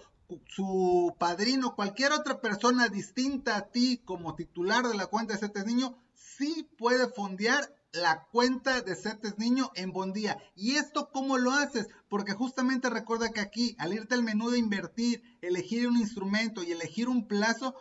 su 0.48 1.14
padrino, 1.18 1.74
cualquier 1.74 2.12
otra 2.12 2.40
persona 2.40 2.88
distinta 2.88 3.56
a 3.56 3.68
ti 3.70 4.00
como 4.04 4.36
titular 4.36 4.86
de 4.86 4.94
la 4.94 5.06
cuenta 5.06 5.34
de 5.34 5.40
CETES 5.40 5.66
Niño, 5.66 5.96
sí 6.14 6.68
puede 6.78 7.08
fondear 7.08 7.74
la 7.92 8.24
cuenta 8.32 8.80
de 8.80 8.96
CETES 8.96 9.38
Niño 9.38 9.70
en 9.74 9.92
Bondía. 9.92 10.38
¿Y 10.56 10.76
esto 10.76 11.10
cómo 11.12 11.38
lo 11.38 11.52
haces? 11.52 11.88
Porque 12.08 12.32
justamente 12.32 12.90
recuerda 12.90 13.30
que 13.30 13.40
aquí, 13.40 13.76
al 13.78 13.92
irte 13.92 14.14
al 14.14 14.24
menú 14.24 14.50
de 14.50 14.58
invertir, 14.58 15.22
elegir 15.42 15.86
un 15.86 15.96
instrumento 15.96 16.62
y 16.62 16.72
elegir 16.72 17.08
un 17.08 17.28
plazo, 17.28 17.74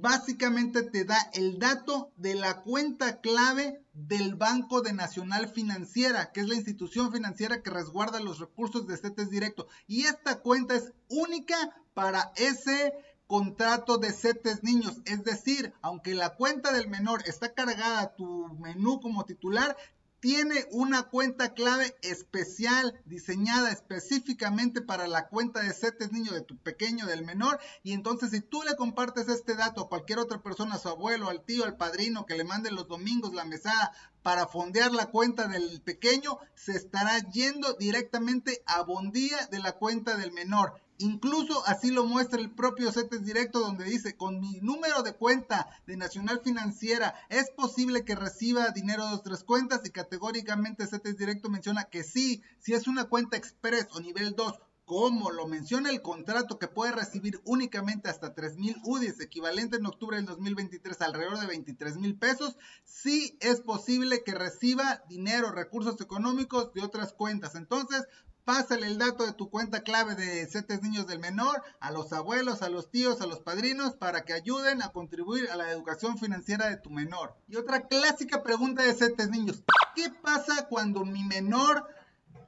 básicamente 0.00 0.82
te 0.82 1.04
da 1.04 1.18
el 1.34 1.58
dato 1.58 2.12
de 2.16 2.34
la 2.34 2.62
cuenta 2.62 3.20
clave 3.20 3.84
del 3.92 4.34
Banco 4.34 4.80
de 4.80 4.92
Nacional 4.92 5.48
Financiera, 5.48 6.32
que 6.32 6.40
es 6.40 6.48
la 6.48 6.54
institución 6.54 7.12
financiera 7.12 7.62
que 7.62 7.70
resguarda 7.70 8.20
los 8.20 8.38
recursos 8.38 8.86
de 8.86 8.96
CETES 8.96 9.30
Directo. 9.30 9.68
Y 9.86 10.04
esta 10.06 10.40
cuenta 10.40 10.74
es 10.74 10.92
única 11.08 11.56
para 11.94 12.32
ese 12.36 12.94
contrato 13.26 13.98
de 13.98 14.12
CETES 14.12 14.62
niños. 14.62 15.02
Es 15.04 15.24
decir, 15.24 15.74
aunque 15.82 16.14
la 16.14 16.36
cuenta 16.36 16.72
del 16.72 16.88
menor 16.88 17.22
está 17.26 17.52
cargada 17.52 18.00
a 18.00 18.14
tu 18.14 18.48
menú 18.60 19.00
como 19.00 19.24
titular, 19.24 19.76
tiene 20.22 20.68
una 20.70 21.02
cuenta 21.02 21.52
clave 21.52 21.96
especial 22.00 22.94
diseñada 23.06 23.72
específicamente 23.72 24.80
para 24.80 25.08
la 25.08 25.26
cuenta 25.26 25.60
de 25.60 25.72
CETES 25.72 26.12
niño 26.12 26.30
de 26.30 26.42
tu 26.42 26.56
pequeño, 26.56 27.06
del 27.06 27.24
menor. 27.24 27.58
Y 27.82 27.92
entonces 27.92 28.30
si 28.30 28.40
tú 28.40 28.62
le 28.62 28.76
compartes 28.76 29.28
este 29.28 29.56
dato 29.56 29.80
a 29.80 29.88
cualquier 29.88 30.20
otra 30.20 30.40
persona, 30.40 30.76
a 30.76 30.78
su 30.78 30.88
abuelo, 30.88 31.28
al 31.28 31.44
tío, 31.44 31.64
al 31.64 31.76
padrino, 31.76 32.24
que 32.24 32.36
le 32.36 32.44
mande 32.44 32.70
los 32.70 32.86
domingos 32.86 33.34
la 33.34 33.44
mesada 33.44 33.92
para 34.22 34.46
fondear 34.46 34.92
la 34.92 35.06
cuenta 35.06 35.48
del 35.48 35.80
pequeño, 35.80 36.38
se 36.54 36.72
estará 36.72 37.18
yendo 37.30 37.74
directamente 37.74 38.62
a 38.66 38.82
Bondía 38.82 39.46
de 39.50 39.58
la 39.58 39.72
cuenta 39.72 40.16
del 40.16 40.32
menor. 40.32 40.80
Incluso 40.98 41.66
así 41.66 41.90
lo 41.90 42.04
muestra 42.04 42.40
el 42.40 42.50
propio 42.50 42.92
CETES 42.92 43.24
Directo 43.24 43.58
donde 43.58 43.84
dice, 43.84 44.16
con 44.16 44.40
mi 44.40 44.60
número 44.60 45.02
de 45.02 45.14
cuenta 45.14 45.68
de 45.86 45.96
Nacional 45.96 46.40
Financiera, 46.44 47.14
es 47.28 47.50
posible 47.50 48.04
que 48.04 48.14
reciba 48.14 48.68
dinero 48.68 49.04
de 49.04 49.10
dos 49.10 49.22
tres 49.24 49.42
cuentas 49.42 49.80
y 49.84 49.90
categóricamente 49.90 50.86
CETES 50.86 51.16
Directo 51.16 51.48
menciona 51.48 51.84
que 51.84 52.04
sí, 52.04 52.42
si 52.60 52.74
es 52.74 52.86
una 52.86 53.04
cuenta 53.04 53.36
express 53.36 53.88
o 53.92 54.00
nivel 54.00 54.36
2 54.36 54.60
como 54.92 55.30
lo 55.30 55.46
menciona 55.46 55.88
el 55.88 56.02
contrato 56.02 56.58
que 56.58 56.68
puede 56.68 56.92
recibir 56.92 57.40
únicamente 57.46 58.10
hasta 58.10 58.34
3 58.34 58.58
mil 58.58 58.76
UDIs, 58.84 59.20
equivalente 59.20 59.78
en 59.78 59.86
octubre 59.86 60.18
del 60.18 60.26
2023 60.26 61.00
alrededor 61.00 61.40
de 61.40 61.46
23 61.46 61.96
mil 61.96 62.14
pesos, 62.18 62.58
sí 62.84 63.38
es 63.40 63.62
posible 63.62 64.22
que 64.22 64.34
reciba 64.34 65.02
dinero, 65.08 65.50
recursos 65.50 65.98
económicos 65.98 66.74
de 66.74 66.82
otras 66.82 67.14
cuentas. 67.14 67.54
Entonces, 67.54 68.06
pásale 68.44 68.86
el 68.86 68.98
dato 68.98 69.24
de 69.24 69.32
tu 69.32 69.48
cuenta 69.48 69.80
clave 69.80 70.14
de 70.14 70.46
CETES 70.46 70.82
Niños 70.82 71.06
del 71.06 71.20
Menor 71.20 71.62
a 71.80 71.90
los 71.90 72.12
abuelos, 72.12 72.60
a 72.60 72.68
los 72.68 72.90
tíos, 72.90 73.22
a 73.22 73.26
los 73.26 73.40
padrinos 73.40 73.96
para 73.96 74.26
que 74.26 74.34
ayuden 74.34 74.82
a 74.82 74.90
contribuir 74.90 75.50
a 75.50 75.56
la 75.56 75.70
educación 75.70 76.18
financiera 76.18 76.68
de 76.68 76.76
tu 76.76 76.90
menor. 76.90 77.34
Y 77.48 77.56
otra 77.56 77.88
clásica 77.88 78.42
pregunta 78.42 78.82
de 78.82 78.92
CETES 78.92 79.30
Niños, 79.30 79.62
¿qué 79.94 80.10
pasa 80.22 80.66
cuando 80.68 81.06
mi 81.06 81.24
menor 81.24 81.88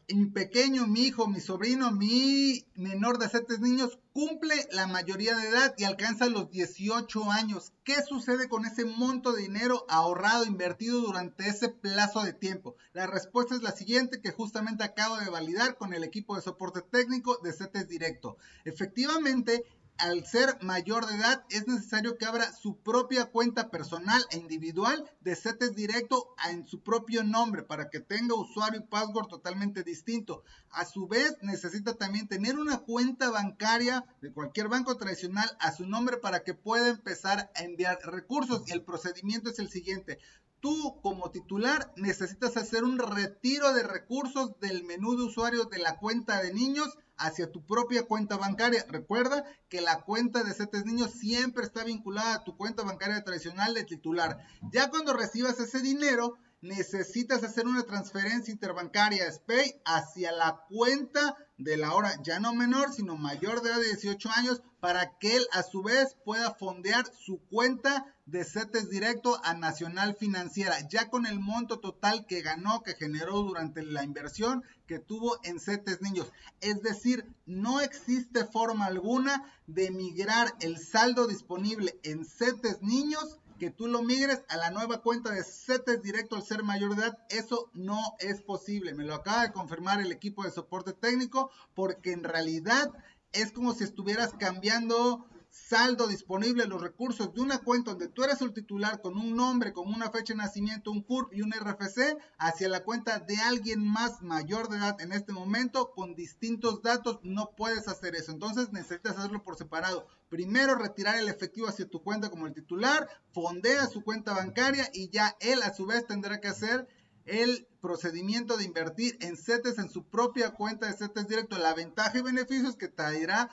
mi 0.08 0.26
pequeño, 0.26 0.86
mi 0.86 1.06
hijo, 1.06 1.26
mi 1.26 1.40
sobrino, 1.40 1.90
mi 1.90 2.66
menor 2.74 3.18
de 3.18 3.28
7 3.28 3.58
niños 3.58 3.98
cumple 4.12 4.54
la 4.70 4.86
mayoría 4.86 5.36
de 5.36 5.48
edad 5.48 5.74
y 5.78 5.84
alcanza 5.84 6.26
los 6.26 6.50
18 6.50 7.30
años. 7.30 7.72
¿Qué 7.84 7.96
sucede 8.02 8.48
con 8.48 8.64
ese 8.66 8.84
monto 8.84 9.32
de 9.32 9.42
dinero 9.42 9.86
ahorrado, 9.88 10.44
invertido 10.44 11.00
durante 11.00 11.48
ese 11.48 11.68
plazo 11.68 12.22
de 12.22 12.32
tiempo? 12.32 12.76
La 12.92 13.06
respuesta 13.06 13.54
es 13.54 13.62
la 13.62 13.72
siguiente 13.72 14.20
que 14.20 14.30
justamente 14.30 14.84
acabo 14.84 15.16
de 15.16 15.30
validar 15.30 15.76
con 15.76 15.94
el 15.94 16.04
equipo 16.04 16.36
de 16.36 16.42
soporte 16.42 16.82
técnico 16.82 17.38
de 17.42 17.52
CETES 17.52 17.88
Directo. 17.88 18.36
Efectivamente, 18.64 19.64
al 19.98 20.26
ser 20.26 20.58
mayor 20.62 21.06
de 21.06 21.14
edad 21.16 21.44
es 21.50 21.68
necesario 21.68 22.18
que 22.18 22.26
abra 22.26 22.52
su 22.52 22.76
propia 22.78 23.26
cuenta 23.26 23.70
personal 23.70 24.24
e 24.30 24.38
individual 24.38 25.08
de 25.20 25.36
CETES 25.36 25.74
directo 25.74 26.34
en 26.50 26.66
su 26.66 26.82
propio 26.82 27.22
nombre 27.22 27.62
para 27.62 27.90
que 27.90 28.00
tenga 28.00 28.34
usuario 28.34 28.80
y 28.80 28.86
password 28.86 29.28
totalmente 29.28 29.82
distinto. 29.82 30.42
A 30.70 30.84
su 30.84 31.06
vez 31.06 31.36
necesita 31.42 31.94
también 31.94 32.28
tener 32.28 32.58
una 32.58 32.78
cuenta 32.78 33.30
bancaria 33.30 34.04
de 34.20 34.32
cualquier 34.32 34.68
banco 34.68 34.96
tradicional 34.96 35.48
a 35.60 35.72
su 35.72 35.86
nombre 35.86 36.16
para 36.16 36.42
que 36.42 36.54
pueda 36.54 36.88
empezar 36.88 37.50
a 37.54 37.62
enviar 37.62 37.98
recursos 38.04 38.62
y 38.66 38.72
el 38.72 38.82
procedimiento 38.82 39.50
es 39.50 39.58
el 39.58 39.70
siguiente 39.70 40.18
tú 40.64 40.98
como 41.02 41.30
titular 41.30 41.92
necesitas 41.94 42.56
hacer 42.56 42.84
un 42.84 42.98
retiro 42.98 43.74
de 43.74 43.82
recursos 43.82 44.58
del 44.60 44.82
menú 44.82 45.14
de 45.14 45.24
usuario 45.24 45.66
de 45.66 45.78
la 45.78 45.98
cuenta 45.98 46.40
de 46.42 46.54
niños 46.54 46.88
hacia 47.18 47.52
tu 47.52 47.66
propia 47.66 48.04
cuenta 48.04 48.38
bancaria. 48.38 48.82
Recuerda 48.88 49.44
que 49.68 49.82
la 49.82 50.00
cuenta 50.00 50.42
de 50.42 50.54
CETES 50.54 50.86
Niños 50.86 51.10
siempre 51.10 51.64
está 51.64 51.84
vinculada 51.84 52.36
a 52.36 52.44
tu 52.44 52.56
cuenta 52.56 52.82
bancaria 52.82 53.22
tradicional 53.22 53.74
de 53.74 53.84
titular. 53.84 54.38
Ya 54.72 54.88
cuando 54.88 55.12
recibas 55.12 55.60
ese 55.60 55.82
dinero, 55.82 56.38
necesitas 56.62 57.44
hacer 57.44 57.66
una 57.66 57.82
transferencia 57.82 58.50
interbancaria 58.50 59.30
SPAY 59.30 59.82
hacia 59.84 60.32
la 60.32 60.64
cuenta 60.70 61.36
de 61.58 61.76
la 61.76 61.92
hora 61.92 62.10
ya 62.22 62.40
no 62.40 62.54
menor, 62.54 62.90
sino 62.90 63.16
mayor 63.18 63.60
de 63.60 63.68
edad 63.68 63.80
de 63.80 63.88
18 63.88 64.30
años, 64.30 64.62
para 64.80 65.18
que 65.18 65.36
él 65.36 65.46
a 65.52 65.62
su 65.62 65.82
vez 65.82 66.16
pueda 66.24 66.54
fondear 66.54 67.04
su 67.14 67.38
cuenta 67.50 68.13
de 68.26 68.44
CETES 68.44 68.88
directo 68.88 69.38
a 69.44 69.54
Nacional 69.54 70.16
Financiera, 70.16 70.80
ya 70.88 71.10
con 71.10 71.26
el 71.26 71.40
monto 71.40 71.80
total 71.80 72.26
que 72.26 72.42
ganó, 72.42 72.82
que 72.82 72.94
generó 72.94 73.42
durante 73.42 73.82
la 73.82 74.02
inversión 74.02 74.64
que 74.86 74.98
tuvo 74.98 75.38
en 75.44 75.60
CETES 75.60 76.00
Niños. 76.00 76.32
Es 76.60 76.82
decir, 76.82 77.26
no 77.46 77.80
existe 77.80 78.44
forma 78.44 78.86
alguna 78.86 79.52
de 79.66 79.90
migrar 79.90 80.54
el 80.60 80.78
saldo 80.78 81.26
disponible 81.26 81.98
en 82.02 82.24
CETES 82.24 82.82
Niños 82.82 83.38
que 83.58 83.70
tú 83.70 83.86
lo 83.86 84.02
migres 84.02 84.42
a 84.48 84.56
la 84.56 84.70
nueva 84.70 85.00
cuenta 85.00 85.30
de 85.30 85.44
CETES 85.44 86.02
directo 86.02 86.36
al 86.36 86.42
ser 86.42 86.62
mayor 86.64 86.96
de 86.96 87.02
edad, 87.02 87.18
eso 87.28 87.70
no 87.72 88.00
es 88.18 88.42
posible. 88.42 88.94
Me 88.94 89.04
lo 89.04 89.14
acaba 89.14 89.42
de 89.42 89.52
confirmar 89.52 90.00
el 90.00 90.10
equipo 90.12 90.44
de 90.44 90.50
soporte 90.50 90.92
técnico 90.92 91.50
porque 91.74 92.12
en 92.12 92.24
realidad 92.24 92.90
es 93.32 93.52
como 93.52 93.74
si 93.74 93.84
estuvieras 93.84 94.32
cambiando 94.38 95.26
saldo 95.54 96.08
disponible, 96.08 96.66
los 96.66 96.82
recursos 96.82 97.32
de 97.32 97.40
una 97.40 97.58
cuenta 97.58 97.92
donde 97.92 98.08
tú 98.08 98.24
eres 98.24 98.40
el 98.42 98.52
titular 98.52 99.00
con 99.00 99.16
un 99.16 99.36
nombre, 99.36 99.72
con 99.72 99.86
una 99.86 100.10
fecha 100.10 100.32
de 100.32 100.38
nacimiento, 100.38 100.90
un 100.90 101.02
CURP 101.02 101.32
y 101.32 101.42
un 101.42 101.52
RFC 101.52 102.18
hacia 102.38 102.68
la 102.68 102.82
cuenta 102.82 103.20
de 103.20 103.36
alguien 103.36 103.86
más 103.86 104.20
mayor 104.20 104.68
de 104.68 104.78
edad 104.78 105.00
en 105.00 105.12
este 105.12 105.32
momento 105.32 105.92
con 105.92 106.16
distintos 106.16 106.82
datos, 106.82 107.20
no 107.22 107.52
puedes 107.56 107.86
hacer 107.86 108.16
eso. 108.16 108.32
Entonces 108.32 108.72
necesitas 108.72 109.16
hacerlo 109.16 109.44
por 109.44 109.56
separado. 109.56 110.08
Primero 110.28 110.74
retirar 110.74 111.16
el 111.18 111.28
efectivo 111.28 111.68
hacia 111.68 111.88
tu 111.88 112.02
cuenta 112.02 112.30
como 112.30 112.48
el 112.48 112.52
titular, 112.52 113.08
fondea 113.32 113.86
su 113.86 114.02
cuenta 114.02 114.34
bancaria 114.34 114.90
y 114.92 115.08
ya 115.10 115.36
él 115.38 115.62
a 115.62 115.72
su 115.72 115.86
vez 115.86 116.04
tendrá 116.04 116.40
que 116.40 116.48
hacer 116.48 116.88
el 117.26 117.68
procedimiento 117.80 118.56
de 118.56 118.64
invertir 118.64 119.16
en 119.20 119.36
CETES 119.36 119.78
en 119.78 119.88
su 119.88 120.04
propia 120.04 120.50
cuenta 120.50 120.86
de 120.86 120.94
CETES 120.94 121.28
directo. 121.28 121.58
La 121.58 121.74
ventaja 121.74 122.18
y 122.18 122.22
beneficio 122.22 122.68
es 122.68 122.76
que 122.76 122.88
traerá 122.88 123.50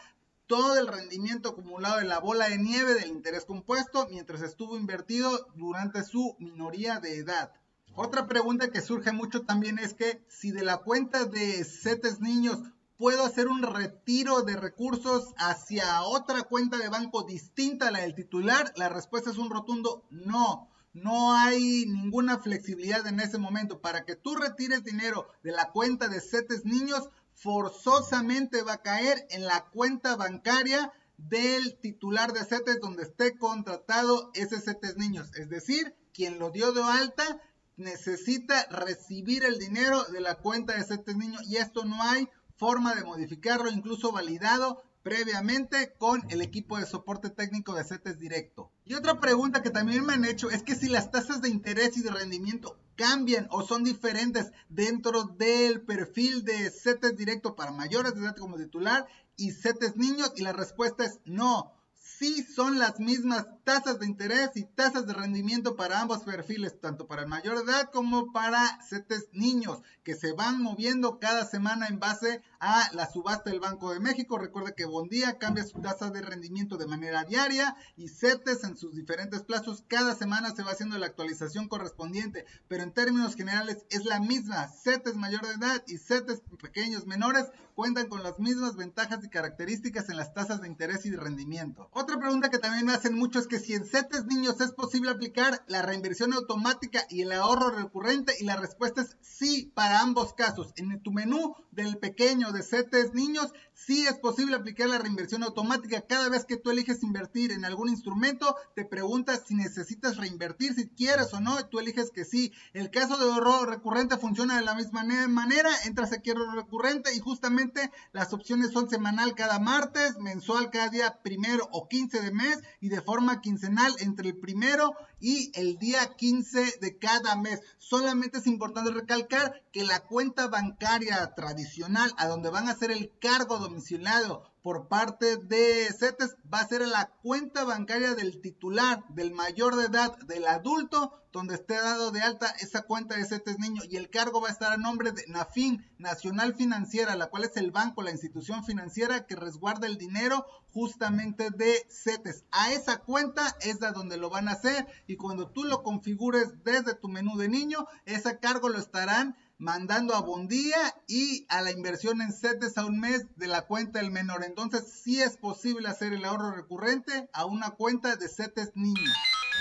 todo 0.51 0.77
el 0.77 0.87
rendimiento 0.87 1.47
acumulado 1.47 1.99
de 1.99 2.03
la 2.03 2.19
bola 2.19 2.49
de 2.49 2.57
nieve 2.57 2.93
del 2.93 3.07
interés 3.07 3.45
compuesto 3.45 4.09
mientras 4.11 4.41
estuvo 4.41 4.75
invertido 4.75 5.47
durante 5.55 6.03
su 6.03 6.35
minoría 6.39 6.99
de 6.99 7.19
edad. 7.19 7.53
Otra 7.95 8.27
pregunta 8.27 8.69
que 8.69 8.81
surge 8.81 9.13
mucho 9.13 9.43
también 9.43 9.79
es 9.79 9.93
que 9.93 10.25
si 10.27 10.51
de 10.51 10.65
la 10.65 10.79
cuenta 10.79 11.23
de 11.23 11.63
CETES 11.63 12.19
niños 12.19 12.59
puedo 12.97 13.23
hacer 13.23 13.47
un 13.47 13.63
retiro 13.63 14.41
de 14.41 14.57
recursos 14.57 15.33
hacia 15.37 16.03
otra 16.03 16.43
cuenta 16.43 16.77
de 16.77 16.89
banco 16.89 17.23
distinta 17.23 17.87
a 17.87 17.91
la 17.91 17.99
del 17.99 18.13
titular, 18.13 18.73
la 18.75 18.89
respuesta 18.89 19.29
es 19.29 19.37
un 19.37 19.51
rotundo 19.51 20.03
no. 20.09 20.67
No 20.93 21.33
hay 21.33 21.85
ninguna 21.85 22.39
flexibilidad 22.39 23.07
en 23.07 23.21
ese 23.21 23.37
momento. 23.37 23.79
Para 23.79 24.03
que 24.03 24.17
tú 24.17 24.35
retires 24.35 24.83
dinero 24.83 25.25
de 25.43 25.53
la 25.53 25.71
cuenta 25.71 26.09
de 26.09 26.19
CETES 26.19 26.65
niños, 26.65 27.09
forzosamente 27.41 28.62
va 28.62 28.73
a 28.73 28.82
caer 28.82 29.25
en 29.32 29.45
la 29.45 29.65
cuenta 29.65 30.15
bancaria 30.15 30.93
del 31.17 31.75
titular 31.80 32.34
de 32.34 32.45
CETES 32.45 32.80
donde 32.80 33.04
esté 33.04 33.38
contratado 33.38 34.30
ese 34.36 34.62
CETES 34.62 34.97
niños. 34.97 35.32
Es 35.36 35.49
decir, 35.49 35.95
quien 36.13 36.38
lo 36.38 36.51
dio 36.51 36.71
de 36.71 36.84
alta 36.84 37.41
necesita 37.77 38.67
recibir 38.69 39.43
el 39.43 39.58
dinero 39.58 40.04
de 40.04 40.21
la 40.21 40.36
cuenta 40.36 40.73
de 40.73 40.84
CETES 40.84 41.15
niños 41.15 41.41
y 41.47 41.58
esto 41.58 41.84
no 41.84 42.01
hay 42.04 42.30
forma 42.58 42.93
de 42.93 43.04
modificarlo, 43.04 43.71
incluso 43.71 44.12
validado 44.12 44.84
previamente 45.01 45.93
con 45.97 46.21
el 46.30 46.43
equipo 46.43 46.77
de 46.77 46.86
soporte 46.86 47.32
técnico 47.32 47.73
de 47.73 47.84
CETES 47.84 48.19
directo. 48.19 48.71
Y 48.86 48.93
otra 48.93 49.19
pregunta 49.19 49.63
que 49.63 49.71
también 49.71 50.06
me 50.06 50.13
han 50.13 50.25
hecho 50.25 50.51
es 50.51 50.62
que 50.62 50.75
si 50.75 50.89
las 50.89 51.10
tasas 51.10 51.41
de 51.41 51.49
interés 51.49 51.97
y 51.97 52.04
de 52.04 52.12
rendimiento 52.12 52.77
cambian 53.01 53.47
o 53.49 53.63
son 53.63 53.83
diferentes 53.83 54.51
dentro 54.69 55.23
del 55.23 55.81
perfil 55.81 56.45
de 56.45 56.69
CETES 56.69 57.17
directo 57.17 57.55
para 57.55 57.71
mayores 57.71 58.13
de 58.13 58.21
edad 58.21 58.35
como 58.37 58.57
titular 58.57 59.07
y 59.35 59.53
CETES 59.53 59.97
niños 59.97 60.31
y 60.35 60.43
la 60.43 60.53
respuesta 60.53 61.03
es 61.03 61.19
no. 61.25 61.73
Sí 61.95 62.43
son 62.43 62.77
las 62.77 62.99
mismas 62.99 63.47
tasas 63.63 64.00
de 64.00 64.06
interés 64.06 64.52
y 64.56 64.63
tasas 64.63 65.06
de 65.06 65.13
rendimiento 65.13 65.76
para 65.76 66.02
ambos 66.02 66.24
perfiles, 66.24 66.80
tanto 66.80 67.08
para 67.08 67.24
el 67.24 67.28
mayor 67.28 67.58
edad 67.58 67.89
como 67.91 68.32
para 68.32 68.80
CETES 68.84 69.30
niños, 69.34 69.82
que 70.04 70.15
se 70.15 70.34
van 70.34 70.62
moviendo 70.62 71.19
cada 71.19 71.45
semana 71.45 71.88
en 71.88 72.00
base 72.00 72.41
a 72.60 72.89
la 72.93 73.10
subasta 73.10 73.50
del 73.50 73.60
Banco 73.60 73.93
de 73.93 74.00
México. 74.00 74.38
Recuerda 74.38 74.74
que 74.74 74.86
Bondía 74.86 75.38
cambia 75.38 75.63
su 75.63 75.80
tasa 75.82 76.10
de 76.10 76.21
rendimiento 76.21 76.78
de 76.78 76.88
manera 76.88 77.24
diaria 77.24 77.76
y 77.95 78.08
CETES 78.08 78.63
en 78.63 78.78
sus 78.78 78.95
diferentes 78.95 79.43
plazos 79.43 79.84
cada 79.88 80.15
semana 80.15 80.56
se 80.56 80.63
va 80.63 80.71
haciendo 80.71 80.97
la 80.97 81.08
actualización 81.08 81.67
correspondiente, 81.67 82.45
pero 82.67 82.84
en 82.84 82.93
términos 82.93 83.36
generales 83.36 83.86
es 83.89 84.06
la 84.06 84.19
misma. 84.19 84.67
CETES 84.67 85.15
mayor 85.15 85.45
de 85.47 85.54
edad 85.54 85.84
y 85.88 85.97
CETES 85.97 86.41
pequeños 86.62 87.06
menores 87.06 87.47
cuentan 87.76 88.08
con 88.10 88.24
las 88.24 88.38
mismas 88.39 88.76
ventajas 88.76 89.24
y 89.24 89.30
características 89.30 90.10
en 90.10 90.17
las 90.17 90.34
tasas 90.34 90.62
de 90.62 90.67
interés 90.67 91.06
y 91.06 91.10
de 91.10 91.17
rendimiento. 91.17 91.89
Otra 91.93 92.19
pregunta 92.19 92.50
que 92.50 92.60
también 92.60 92.86
me 92.86 92.93
hacen 92.93 93.15
mucho 93.15 93.39
es 93.39 93.47
que 93.51 93.59
si 93.59 93.73
en 93.73 93.83
CETES 93.83 94.27
niños 94.27 94.61
es 94.61 94.71
posible 94.71 95.11
aplicar 95.11 95.65
la 95.67 95.81
reinversión 95.81 96.31
automática 96.31 97.05
y 97.09 97.23
el 97.23 97.33
ahorro 97.33 97.71
recurrente 97.71 98.33
y 98.39 98.45
la 98.45 98.55
respuesta 98.55 99.01
es 99.01 99.17
sí 99.19 99.73
para 99.75 99.99
ambos 99.99 100.31
casos. 100.33 100.71
En 100.77 101.03
tu 101.03 101.11
menú 101.11 101.53
del 101.71 101.97
pequeño 101.97 102.53
de 102.53 102.63
CETES 102.63 103.13
niños 103.13 103.51
sí 103.73 104.05
es 104.07 104.17
posible 104.19 104.55
aplicar 104.55 104.87
la 104.87 104.99
reinversión 104.99 105.43
automática. 105.43 106.05
Cada 106.07 106.29
vez 106.29 106.45
que 106.45 106.55
tú 106.55 106.69
eliges 106.69 107.03
invertir 107.03 107.51
en 107.51 107.65
algún 107.65 107.89
instrumento, 107.89 108.55
te 108.73 108.85
preguntas 108.85 109.43
si 109.45 109.55
necesitas 109.55 110.15
reinvertir, 110.15 110.73
si 110.73 110.87
quieres 110.87 111.33
o 111.33 111.41
no, 111.41 111.65
tú 111.67 111.79
eliges 111.79 112.11
que 112.11 112.23
sí. 112.23 112.53
El 112.73 112.89
caso 112.89 113.17
de 113.17 113.25
ahorro 113.25 113.65
recurrente 113.65 114.17
funciona 114.17 114.55
de 114.55 114.63
la 114.63 114.75
misma 114.75 115.03
manera, 115.27 115.69
entras 115.83 116.13
aquí 116.13 116.29
a 116.29 116.33
ahorro 116.33 116.53
recurrente 116.53 117.13
y 117.13 117.19
justamente 117.19 117.91
las 118.13 118.31
opciones 118.31 118.71
son 118.71 118.89
semanal 118.89 119.35
cada 119.35 119.59
martes, 119.59 120.17
mensual 120.19 120.69
cada 120.69 120.87
día 120.87 121.19
primero 121.21 121.67
o 121.73 121.89
15 121.89 122.21
de 122.21 122.31
mes 122.31 122.59
y 122.79 122.87
de 122.87 123.01
forma 123.01 123.40
quincenal 123.41 123.93
entre 123.99 124.30
el 124.30 124.38
primero 124.38 124.93
y 125.21 125.51
el 125.53 125.77
día 125.77 126.15
15 126.15 126.79
de 126.81 126.97
cada 126.97 127.36
mes. 127.36 127.62
Solamente 127.77 128.39
es 128.39 128.47
importante 128.47 128.91
recalcar 128.91 129.62
que 129.71 129.84
la 129.84 130.01
cuenta 130.01 130.47
bancaria 130.47 131.34
tradicional 131.36 132.12
a 132.17 132.27
donde 132.27 132.49
van 132.49 132.67
a 132.67 132.71
hacer 132.71 132.91
el 132.91 133.12
cargo 133.19 133.60
domiciliado 133.60 134.51
por 134.62 134.88
parte 134.88 135.38
de 135.38 135.91
CETES 135.91 136.36
va 136.51 136.60
a 136.60 136.67
ser 136.67 136.88
la 136.88 137.07
cuenta 137.23 137.63
bancaria 137.63 138.13
del 138.13 138.41
titular, 138.41 139.03
del 139.10 139.31
mayor 139.31 139.75
de 139.75 139.86
edad, 139.86 140.15
del 140.27 140.45
adulto, 140.45 141.13
donde 141.31 141.55
esté 141.55 141.75
dado 141.75 142.12
de 142.12 142.21
alta 142.21 142.53
esa 142.60 142.84
cuenta 142.84 143.15
de 143.15 143.25
CETES 143.25 143.57
niño 143.57 143.81
y 143.89 143.95
el 143.95 144.10
cargo 144.10 144.41
va 144.41 144.49
a 144.49 144.51
estar 144.51 144.71
a 144.71 144.77
nombre 144.77 145.13
de 145.13 145.25
NAFIN, 145.27 145.84
Nacional 145.97 146.53
Financiera, 146.53 147.15
la 147.15 147.27
cual 147.27 147.45
es 147.45 147.55
el 147.55 147.71
banco, 147.71 148.03
la 148.03 148.12
institución 148.12 148.63
financiera 148.65 149.25
que 149.25 149.36
resguarda 149.36 149.88
el 149.88 149.97
dinero 149.97 150.45
justamente 150.73 151.49
de 151.49 151.86
CETES. 151.89 152.43
A 152.51 152.71
esa 152.71 152.97
cuenta 152.97 153.55
es 153.62 153.79
de 153.79 153.91
donde 153.91 154.17
lo 154.17 154.29
van 154.29 154.47
a 154.47 154.53
hacer 154.53 154.88
y 155.12 155.17
cuando 155.17 155.50
tú 155.50 155.65
lo 155.65 155.84
configures 155.84 156.63
desde 156.63 156.95
tu 156.95 157.10
menú 157.10 157.38
de 157.38 157.50
niño, 157.50 157.86
ese 158.06 158.39
cargo 158.39 158.69
lo 158.69 158.80
estarán 158.80 159.36
mandando 159.58 160.15
a 160.15 160.21
Bondía 160.21 160.78
y 161.06 161.45
a 161.50 161.62
la 161.62 161.71
inversión 161.71 162.21
en 162.21 162.32
CETES 162.32 162.78
a 162.78 162.86
un 162.86 163.00
mes 163.00 163.28
de 163.36 163.47
la 163.47 163.63
cuenta 163.67 164.00
del 164.00 164.10
menor. 164.10 164.45
Entonces 164.45 164.89
sí 165.04 165.21
es 165.21 165.36
posible 165.36 165.89
hacer 165.89 166.13
el 166.13 166.24
ahorro 166.24 166.52
recurrente 166.52 167.30
a 167.34 167.45
una 167.45 167.71
cuenta 167.71 168.15
de 168.15 168.30
CETES 168.30 168.71
niño. 168.76 169.12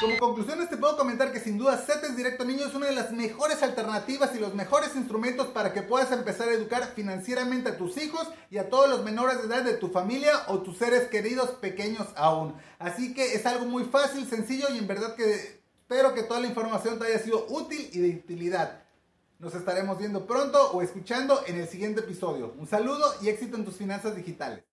Como 0.01 0.17
conclusiones 0.17 0.71
te 0.71 0.79
puedo 0.79 0.97
comentar 0.97 1.31
que 1.31 1.41
sin 1.41 1.59
duda 1.59 1.77
CETES 1.77 2.17
Directo 2.17 2.47
Niño 2.47 2.65
es 2.65 2.75
una 2.75 2.87
de 2.87 2.95
las 2.95 3.13
mejores 3.13 3.63
alternativas 3.63 4.35
y 4.35 4.39
los 4.39 4.55
mejores 4.55 4.97
instrumentos 4.97 5.49
para 5.49 5.75
que 5.75 5.83
puedas 5.83 6.11
empezar 6.11 6.49
a 6.49 6.55
educar 6.55 6.95
financieramente 6.95 7.69
a 7.69 7.77
tus 7.77 7.99
hijos 7.99 8.27
y 8.49 8.57
a 8.57 8.71
todos 8.71 8.89
los 8.89 9.05
menores 9.05 9.43
de 9.43 9.49
edad 9.49 9.63
de 9.63 9.75
tu 9.75 9.89
familia 9.89 10.45
o 10.49 10.61
tus 10.61 10.79
seres 10.79 11.09
queridos 11.09 11.51
pequeños 11.51 12.07
aún. 12.17 12.55
Así 12.79 13.13
que 13.13 13.35
es 13.35 13.45
algo 13.45 13.67
muy 13.67 13.85
fácil, 13.85 14.27
sencillo 14.27 14.69
y 14.73 14.79
en 14.79 14.87
verdad 14.87 15.17
que 15.17 15.35
espero 15.35 16.15
que 16.15 16.23
toda 16.23 16.41
la 16.41 16.47
información 16.47 16.99
te 16.99 17.05
haya 17.05 17.19
sido 17.19 17.45
útil 17.51 17.91
y 17.93 17.99
de 17.99 18.17
utilidad. 18.17 18.83
Nos 19.39 19.55
estaremos 19.55 19.99
viendo 19.99 20.27
pronto 20.27 20.71
o 20.71 20.81
escuchando 20.81 21.43
en 21.47 21.61
el 21.61 21.69
siguiente 21.69 22.01
episodio. 22.01 22.55
Un 22.57 22.67
saludo 22.67 23.05
y 23.21 23.29
éxito 23.29 23.59
en 23.59 23.67
tus 23.67 23.77
finanzas 23.77 24.17
digitales. 24.17 24.70